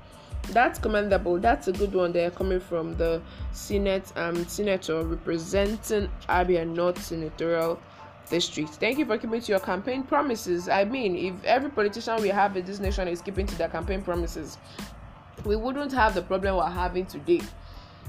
that's 0.48 0.78
commendable. 0.78 1.38
That's 1.38 1.68
a 1.68 1.72
good 1.72 1.94
one 1.94 2.12
there 2.12 2.30
coming 2.30 2.60
from 2.60 2.96
the 2.96 3.22
Senate 3.52 4.12
um 4.16 4.46
senator 4.46 5.04
representing 5.04 6.08
Abia 6.28 6.66
North 6.66 7.02
Senatorial 7.02 7.80
District. 8.28 8.70
Thank 8.70 8.98
you 8.98 9.06
for 9.06 9.18
keeping 9.18 9.40
to 9.40 9.52
your 9.52 9.60
campaign 9.60 10.02
promises. 10.02 10.68
I 10.68 10.84
mean, 10.84 11.16
if 11.16 11.44
every 11.44 11.70
politician 11.70 12.20
we 12.22 12.28
have 12.28 12.56
in 12.56 12.64
this 12.64 12.78
nation 12.80 13.08
is 13.08 13.20
keeping 13.20 13.46
to 13.46 13.58
their 13.58 13.68
campaign 13.68 14.02
promises, 14.02 14.58
we 15.44 15.56
wouldn't 15.56 15.92
have 15.92 16.14
the 16.14 16.22
problem 16.22 16.56
we're 16.56 16.68
having 16.68 17.06
today. 17.06 17.40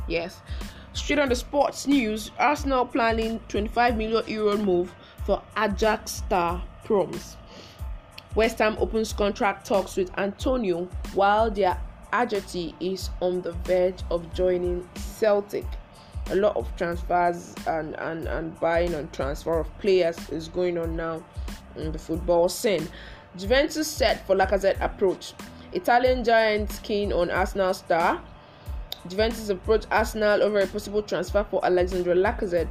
Yes. 0.08 0.42
Straight 0.94 1.20
on 1.20 1.30
the 1.30 1.36
sports 1.36 1.88
news, 1.88 2.32
Arsenal 2.38 2.86
planning 2.86 3.40
25 3.48 3.98
million 3.98 4.24
euro 4.28 4.58
move 4.58 4.94
for 5.26 5.42
Ajax 5.58 6.12
star 6.12 6.62
Promes. 6.84 7.38
West 8.36 8.60
Ham 8.60 8.76
opens 8.80 9.14
contract 9.14 9.66
talks 9.66 9.98
with 9.98 10.12
Antonio 10.18 10.88
while 11.14 11.50
their 11.52 11.80
Ajeti 12.14 12.74
is 12.80 13.10
on 13.22 13.42
the 13.42 13.54
verge 13.64 14.02
of 14.10 14.34
joining 14.34 14.88
Celtic. 14.96 15.66
A 16.30 16.36
lot 16.36 16.56
of 16.56 16.74
transfers 16.78 17.56
and, 17.68 17.96
and, 17.96 18.28
and 18.28 18.60
buying 18.60 18.94
and 18.94 19.12
transfer 19.12 19.60
of 19.60 19.80
players 19.80 20.18
is 20.30 20.48
going 20.48 20.78
on 20.78 20.96
now 20.96 21.24
in 21.76 21.92
the 21.92 22.00
football 22.00 22.48
scene. 22.50 22.88
Juventus 23.38 23.88
set 23.88 24.26
for 24.28 24.36
Lacazette 24.36 24.80
approach. 24.82 25.34
Italian 25.74 26.24
giants 26.24 26.80
keen 26.80 27.14
on 27.14 27.32
Arsenal 27.32 27.74
star. 27.74 28.22
Juventus 29.08 29.50
approach 29.50 29.86
Arsenal 29.90 30.44
over 30.44 30.60
a 30.60 30.68
possible 30.68 31.02
transfer 31.02 31.44
for 31.50 31.66
Alexandre 31.66 32.14
Lacazette. 32.14 32.68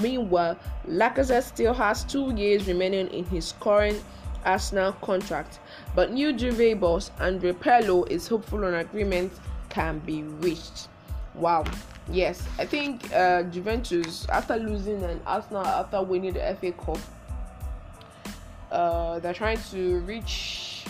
Meanwhile, 0.00 0.58
Lacazette 0.88 1.44
still 1.44 1.74
has 1.74 2.04
two 2.04 2.34
years 2.34 2.66
remaining 2.66 3.06
in 3.08 3.24
his 3.26 3.52
current 3.60 4.02
Arsenal 4.44 4.92
contract, 4.92 5.60
but 5.98 6.12
new 6.12 6.32
Juve 6.32 6.78
boss 6.78 7.10
Andrea 7.18 7.52
Pirlo 7.52 8.08
is 8.08 8.28
hopeful 8.28 8.62
an 8.62 8.74
agreement 8.74 9.32
can 9.68 9.98
be 9.98 10.22
reached. 10.22 10.86
Wow. 11.34 11.64
Yes, 12.08 12.46
I 12.56 12.66
think 12.66 13.12
uh, 13.12 13.42
Juventus, 13.42 14.24
after 14.28 14.54
losing 14.54 15.02
and 15.02 15.20
Arsenal 15.26 15.66
after 15.66 16.00
winning 16.00 16.34
the 16.34 16.56
FA 16.60 16.70
Cup, 16.70 16.98
uh, 18.70 19.18
they're 19.18 19.34
trying 19.34 19.58
to 19.72 19.98
reach 20.02 20.84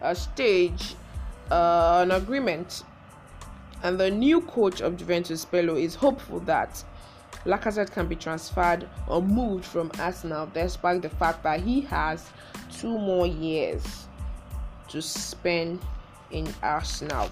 a 0.00 0.14
stage, 0.14 0.94
uh, 1.50 2.02
an 2.04 2.12
agreement. 2.12 2.84
And 3.82 3.98
the 3.98 4.12
new 4.12 4.42
coach 4.42 4.80
of 4.80 4.96
Juventus, 4.96 5.44
Pirlo, 5.44 5.76
is 5.76 5.96
hopeful 5.96 6.38
that 6.38 6.84
Lacazette 7.44 7.90
can 7.90 8.06
be 8.06 8.14
transferred 8.14 8.88
or 9.08 9.20
moved 9.20 9.64
from 9.64 9.90
Arsenal 9.98 10.48
despite 10.54 11.02
the 11.02 11.10
fact 11.10 11.42
that 11.42 11.62
he 11.62 11.80
has 11.80 12.30
two 12.70 12.96
more 12.96 13.26
years 13.26 14.06
to 14.92 15.02
spend 15.02 15.80
in 16.30 16.46
Arsenal. 16.62 17.30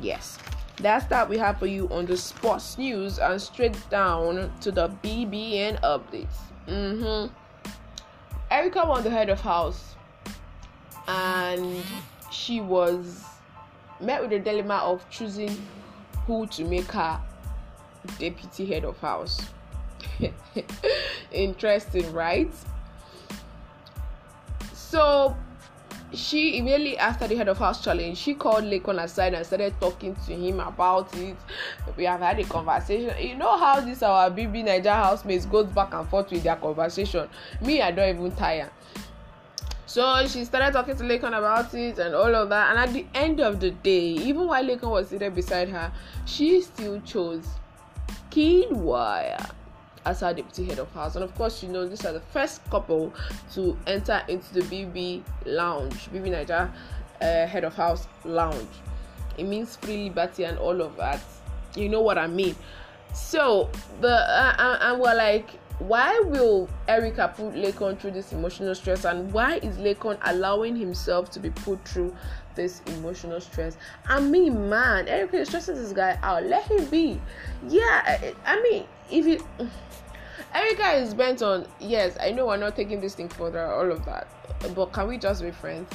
Yes, 0.00 0.38
that's 0.76 1.06
that 1.06 1.28
we 1.28 1.38
have 1.38 1.58
for 1.58 1.66
you 1.66 1.88
on 1.88 2.06
the 2.06 2.16
sports 2.16 2.76
news 2.76 3.18
and 3.18 3.40
straight 3.40 3.78
down 3.88 4.52
to 4.60 4.70
the 4.70 4.88
BBN 5.02 5.80
updates. 5.82 6.26
Mm-hmm. 6.66 7.32
Erica 8.50 8.84
won 8.86 9.04
the 9.04 9.10
head 9.10 9.28
of 9.28 9.40
house 9.40 9.94
and 11.06 11.82
she 12.30 12.60
was 12.60 13.24
met 14.00 14.20
with 14.20 14.30
the 14.30 14.38
dilemma 14.38 14.76
of 14.76 15.08
choosing 15.10 15.56
who 16.26 16.46
to 16.48 16.64
make 16.64 16.90
her 16.92 17.20
deputy 18.18 18.66
head 18.66 18.84
of 18.84 18.98
house. 18.98 19.40
Interesting, 21.32 22.12
right? 22.12 22.52
So 24.72 25.36
she 26.12 26.58
immediately 26.58 26.96
after 26.98 27.26
the 27.28 27.36
head 27.36 27.48
of 27.48 27.58
house 27.58 27.82
challenge, 27.84 28.16
she 28.18 28.34
called 28.34 28.64
Laycon 28.64 29.02
aside 29.02 29.34
and 29.34 29.44
started 29.44 29.74
talking 29.80 30.14
to 30.26 30.34
him 30.34 30.60
about 30.60 31.14
it. 31.16 31.36
We 31.96 32.04
have 32.04 32.20
had 32.20 32.38
a 32.38 32.44
conversation. 32.44 33.14
You 33.20 33.36
know 33.36 33.58
how 33.58 33.80
this 33.80 34.02
our 34.02 34.30
BB 34.30 34.64
Niger 34.64 34.92
housemates 34.92 35.46
goes 35.46 35.66
back 35.66 35.92
and 35.92 36.08
forth 36.08 36.30
with 36.30 36.42
their 36.42 36.56
conversation. 36.56 37.28
Me, 37.60 37.82
I 37.82 37.90
don't 37.90 38.16
even 38.16 38.32
tire. 38.36 38.70
So 39.86 40.26
she 40.26 40.44
started 40.44 40.72
talking 40.72 40.96
to 40.96 41.04
Laycon 41.04 41.28
about 41.28 41.72
it 41.74 41.98
and 41.98 42.14
all 42.14 42.34
of 42.34 42.48
that. 42.50 42.70
And 42.70 42.78
at 42.78 42.92
the 42.92 43.06
end 43.14 43.40
of 43.40 43.60
the 43.60 43.70
day, 43.70 44.08
even 44.10 44.46
while 44.46 44.64
Laycon 44.64 44.90
was 44.90 45.08
sitting 45.08 45.32
beside 45.32 45.68
her, 45.68 45.92
she 46.26 46.60
still 46.60 47.00
chose 47.02 47.46
Kid 48.30 48.70
Wire 48.72 49.38
as 50.08 50.20
her 50.20 50.32
deputy 50.32 50.64
head 50.64 50.78
of 50.78 50.90
house. 50.92 51.14
And 51.16 51.22
of 51.24 51.34
course, 51.34 51.62
you 51.62 51.68
know, 51.68 51.86
these 51.86 52.04
are 52.06 52.12
the 52.12 52.20
first 52.20 52.64
couple 52.70 53.12
to 53.52 53.76
enter 53.86 54.22
into 54.26 54.54
the 54.54 54.62
BB 54.62 55.22
lounge, 55.44 56.08
BBNaija 56.10 56.70
uh, 57.20 57.46
head 57.46 57.64
of 57.64 57.74
house 57.74 58.08
lounge. 58.24 58.68
It 59.36 59.44
means 59.44 59.76
free 59.76 60.08
liberty 60.08 60.44
and 60.44 60.58
all 60.58 60.80
of 60.80 60.96
that. 60.96 61.20
You 61.76 61.90
know 61.90 62.00
what 62.00 62.16
I 62.16 62.26
mean? 62.26 62.56
So, 63.12 63.70
the 64.00 64.14
uh, 64.14 64.54
uh 64.58 64.78
and 64.80 65.00
we're 65.00 65.14
like, 65.14 65.50
why 65.78 66.18
will 66.24 66.68
Erica 66.88 67.32
put 67.36 67.54
Laycon 67.54 67.98
through 68.00 68.12
this 68.12 68.32
emotional 68.32 68.74
stress 68.74 69.04
and 69.04 69.30
why 69.32 69.56
is 69.56 69.76
Laycon 69.76 70.18
allowing 70.22 70.74
himself 70.74 71.30
to 71.32 71.40
be 71.40 71.50
put 71.50 71.86
through 71.86 72.16
this 72.54 72.80
emotional 72.86 73.40
stress? 73.40 73.76
I 74.06 74.20
mean, 74.20 74.68
man, 74.70 75.06
Erica 75.06 75.36
is 75.36 75.48
stressing 75.48 75.76
this 75.76 75.92
guy 75.92 76.18
out. 76.22 76.44
Let 76.44 76.64
him 76.64 76.84
be. 76.86 77.20
Yeah, 77.68 78.32
I 78.44 78.62
mean, 78.62 78.86
if 79.10 79.26
you 79.26 79.68
Erica 80.54 80.92
is 80.92 81.14
bent 81.14 81.42
on 81.42 81.66
yes, 81.78 82.16
I 82.20 82.30
know 82.30 82.46
we're 82.46 82.56
not 82.56 82.74
taking 82.74 83.00
this 83.00 83.14
thing 83.14 83.28
further, 83.28 83.66
all 83.66 83.90
of 83.92 84.04
that. 84.06 84.28
But 84.74 84.92
can 84.92 85.08
we 85.08 85.18
just 85.18 85.42
be 85.42 85.50
friends? 85.50 85.92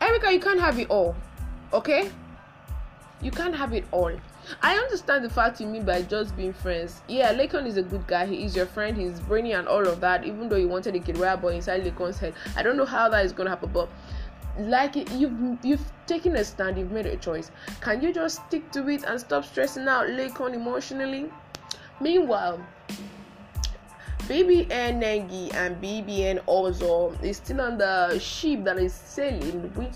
Erica, 0.00 0.32
you 0.32 0.40
can't 0.40 0.60
have 0.60 0.78
it 0.78 0.88
all. 0.88 1.16
Okay? 1.72 2.10
You 3.20 3.30
can't 3.30 3.54
have 3.54 3.72
it 3.72 3.84
all. 3.90 4.12
I 4.62 4.76
understand 4.76 5.24
the 5.24 5.30
fact 5.30 5.60
you 5.60 5.66
mean 5.66 5.84
by 5.84 6.02
just 6.02 6.36
being 6.36 6.52
friends. 6.52 7.02
Yeah, 7.08 7.34
Laycon 7.34 7.66
is 7.66 7.76
a 7.76 7.82
good 7.82 8.06
guy. 8.06 8.26
He 8.26 8.44
is 8.44 8.54
your 8.54 8.66
friend. 8.66 8.96
He's 8.96 9.20
brainy 9.20 9.52
and 9.52 9.66
all 9.66 9.86
of 9.86 10.00
that. 10.00 10.24
Even 10.24 10.48
though 10.48 10.56
he 10.56 10.64
wanted 10.64 10.94
a 10.94 11.00
kid 11.00 11.16
boy 11.16 11.54
inside 11.54 11.84
Laycon's 11.84 12.18
head, 12.18 12.34
I 12.56 12.62
don't 12.62 12.76
know 12.76 12.86
how 12.86 13.08
that 13.08 13.24
is 13.24 13.32
gonna 13.32 13.50
happen. 13.50 13.70
But 13.72 13.88
like 14.58 14.96
you've 15.12 15.58
you've 15.62 15.92
taken 16.06 16.36
a 16.36 16.44
stand. 16.44 16.78
You've 16.78 16.92
made 16.92 17.06
a 17.06 17.16
choice. 17.16 17.50
Can 17.80 18.00
you 18.00 18.12
just 18.12 18.46
stick 18.46 18.70
to 18.72 18.88
it 18.88 19.02
and 19.04 19.20
stop 19.20 19.44
stressing 19.44 19.88
out 19.88 20.06
Laycon 20.06 20.54
emotionally? 20.54 21.30
Meanwhile, 22.00 22.60
BBN 24.28 25.00
Nengi 25.00 25.54
and 25.54 25.80
BBN 25.82 26.44
Ozo 26.44 27.20
is 27.24 27.38
still 27.38 27.60
on 27.60 27.78
the 27.78 28.18
ship 28.18 28.64
that 28.64 28.78
is 28.78 28.92
sailing, 28.92 29.70
which 29.74 29.94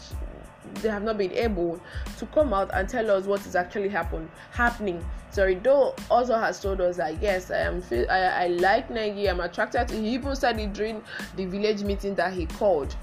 they 0.81 0.88
have 0.88 1.03
not 1.03 1.19
been 1.19 1.33
able 1.33 1.79
to 2.19 2.27
come 2.27 2.53
out 2.53 2.71
and 2.73 2.88
tell 2.88 3.11
us 3.11 3.27
what 3.27 3.45
is 3.47 3.55
actually 3.55 3.88
happen 3.88 4.31
happening. 4.51 5.05
Sorry, 5.31 5.55
though 5.55 5.95
Ozo 6.11 6.41
has 6.41 6.61
told 6.61 6.81
us 6.81 6.97
that 6.97 7.23
yes, 7.23 7.51
I 7.51 7.59
am 7.59 7.83
I, 7.91 8.45
I 8.45 8.47
like 8.49 8.88
Nengi, 8.88 9.29
I'm 9.29 9.41
attracted 9.41 9.88
to. 9.88 9.95
He 9.95 10.09
even 10.15 10.35
said 10.35 10.59
it 10.59 10.73
during 10.73 11.03
the 11.37 11.45
village 11.47 11.83
meeting 11.83 12.15
that 12.17 12.33
he 12.33 12.47
called. 12.47 12.97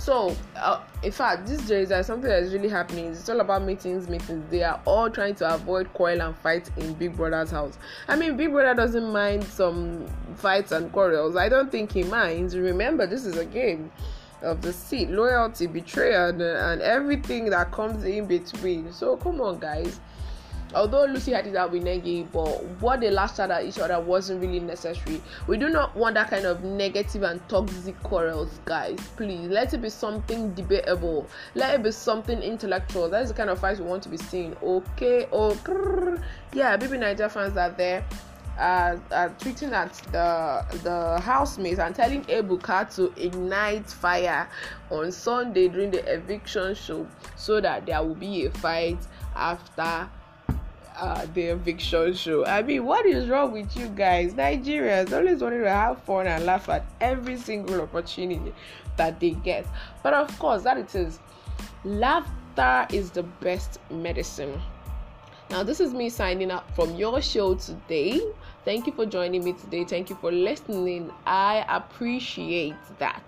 So, 0.00 0.34
uh, 0.56 0.80
in 1.02 1.12
fact, 1.12 1.46
these 1.46 1.60
days 1.68 1.90
there's 1.90 2.06
something 2.06 2.30
that's 2.30 2.54
really 2.54 2.70
happening. 2.70 3.08
It's 3.08 3.28
all 3.28 3.40
about 3.40 3.64
meetings, 3.64 4.08
meetings. 4.08 4.50
They 4.50 4.62
are 4.62 4.80
all 4.86 5.10
trying 5.10 5.34
to 5.36 5.54
avoid 5.54 5.92
quarrel 5.92 6.22
and 6.22 6.34
fight 6.38 6.70
in 6.78 6.94
Big 6.94 7.14
Brother's 7.14 7.50
house. 7.50 7.76
I 8.08 8.16
mean, 8.16 8.34
Big 8.38 8.50
Brother 8.50 8.74
doesn't 8.74 9.12
mind 9.12 9.44
some 9.44 10.06
fights 10.36 10.72
and 10.72 10.90
quarrels. 10.90 11.36
I 11.36 11.50
don't 11.50 11.70
think 11.70 11.92
he 11.92 12.02
minds. 12.04 12.56
Remember, 12.56 13.06
this 13.06 13.26
is 13.26 13.36
a 13.36 13.44
game 13.44 13.92
of 14.40 14.62
the 14.62 14.72
seat, 14.72 15.10
loyalty, 15.10 15.66
betrayal, 15.66 16.30
and, 16.30 16.40
and 16.40 16.80
everything 16.80 17.50
that 17.50 17.70
comes 17.70 18.02
in 18.04 18.24
between. 18.24 18.94
So, 18.94 19.18
come 19.18 19.38
on, 19.42 19.58
guys 19.58 20.00
although 20.74 21.04
Lucy 21.04 21.32
had 21.32 21.46
it 21.46 21.56
out 21.56 21.72
with 21.72 21.84
Nengi, 21.84 22.26
but 22.32 22.62
what 22.80 23.00
they 23.00 23.10
lashed 23.10 23.40
at 23.40 23.64
each 23.64 23.78
other 23.78 24.00
wasn't 24.00 24.40
really 24.40 24.60
necessary. 24.60 25.20
We 25.46 25.56
do 25.56 25.68
not 25.68 25.94
want 25.96 26.14
that 26.14 26.30
kind 26.30 26.44
of 26.44 26.62
negative 26.64 27.22
and 27.22 27.46
toxic 27.48 28.00
quarrels, 28.02 28.60
guys. 28.64 28.98
Please 29.16 29.48
let 29.48 29.74
it 29.74 29.82
be 29.82 29.88
something 29.88 30.52
debatable. 30.54 31.26
Let 31.54 31.74
it 31.74 31.82
be 31.82 31.90
something 31.92 32.40
intellectual. 32.42 33.08
That's 33.08 33.30
the 33.30 33.34
kind 33.34 33.50
of 33.50 33.58
fight 33.58 33.78
we 33.78 33.84
want 33.84 34.02
to 34.04 34.08
be 34.08 34.16
seeing. 34.16 34.56
Okay, 34.62 35.26
oh, 35.32 35.50
yeah, 36.52 36.76
BBNaija 36.76 37.30
fans 37.30 37.56
are 37.56 37.70
there. 37.70 38.04
Uh, 38.58 38.98
uh, 39.10 39.28
tweeting 39.38 39.72
at 39.72 39.90
the 40.12 40.78
the 40.82 41.18
housemates 41.20 41.78
and 41.78 41.94
telling 41.94 42.22
Ebuka 42.24 42.94
to 42.94 43.10
ignite 43.16 43.86
fire 43.88 44.46
on 44.90 45.10
Sunday 45.10 45.68
during 45.68 45.90
the 45.90 46.04
eviction 46.12 46.74
show 46.74 47.06
so 47.36 47.58
that 47.58 47.86
there 47.86 48.02
will 48.02 48.14
be 48.14 48.44
a 48.44 48.50
fight 48.50 48.98
after 49.34 50.06
uh, 51.00 51.26
the 51.34 51.44
eviction 51.44 52.14
show. 52.14 52.44
I 52.44 52.62
mean, 52.62 52.84
what 52.84 53.06
is 53.06 53.28
wrong 53.28 53.52
with 53.52 53.76
you 53.76 53.88
guys? 53.88 54.34
Nigerians 54.34 55.12
always 55.12 55.40
wanting 55.40 55.62
to 55.62 55.70
have 55.70 56.02
fun 56.02 56.26
and 56.26 56.44
laugh 56.44 56.68
at 56.68 56.84
every 57.00 57.36
single 57.36 57.80
opportunity 57.80 58.52
that 58.96 59.18
they 59.18 59.30
get. 59.30 59.66
But 60.02 60.12
of 60.12 60.38
course, 60.38 60.62
that 60.62 60.76
it 60.76 60.94
is. 60.94 61.18
Laughter 61.84 62.86
is 62.92 63.10
the 63.10 63.22
best 63.22 63.78
medicine. 63.90 64.60
Now, 65.50 65.62
this 65.62 65.80
is 65.80 65.92
me 65.92 66.10
signing 66.10 66.50
up 66.50 66.70
from 66.76 66.94
your 66.94 67.20
show 67.22 67.54
today. 67.54 68.20
Thank 68.62 68.86
you 68.86 68.92
for 68.92 69.06
joining 69.06 69.42
me 69.42 69.54
today. 69.54 69.84
Thank 69.84 70.10
you 70.10 70.16
for 70.16 70.30
listening. 70.30 71.10
I 71.24 71.64
appreciate 71.66 72.74
that. 72.98 73.22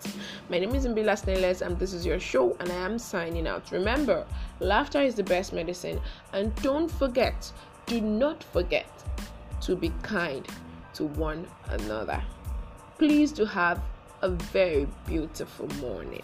My 0.51 0.59
name 0.59 0.75
is 0.75 0.87
Mbila 0.87 1.17
Stainless, 1.17 1.63
and 1.63 1.79
this 1.79 1.95
is 1.95 2.05
your 2.05 2.21
show, 2.21 2.55
and 2.61 2.71
I 2.71 2.75
am 2.75 2.99
signing 2.99 3.47
out. 3.47 3.73
Remember, 3.73 4.27
laughter 4.61 5.01
is 5.01 5.15
the 5.15 5.23
best 5.23 5.55
medicine, 5.55 6.03
and 6.35 6.55
don't 6.57 6.91
forget, 6.91 7.51
do 7.87 8.03
not 8.03 8.45
forget 8.45 8.91
to 9.63 9.75
be 9.75 9.91
kind 10.03 10.47
to 10.95 11.05
one 11.05 11.47
another. 11.71 12.23
Please 12.99 13.33
do 13.33 13.47
have 13.47 13.81
a 14.21 14.29
very 14.29 14.87
beautiful 15.07 15.67
morning. 15.81 16.23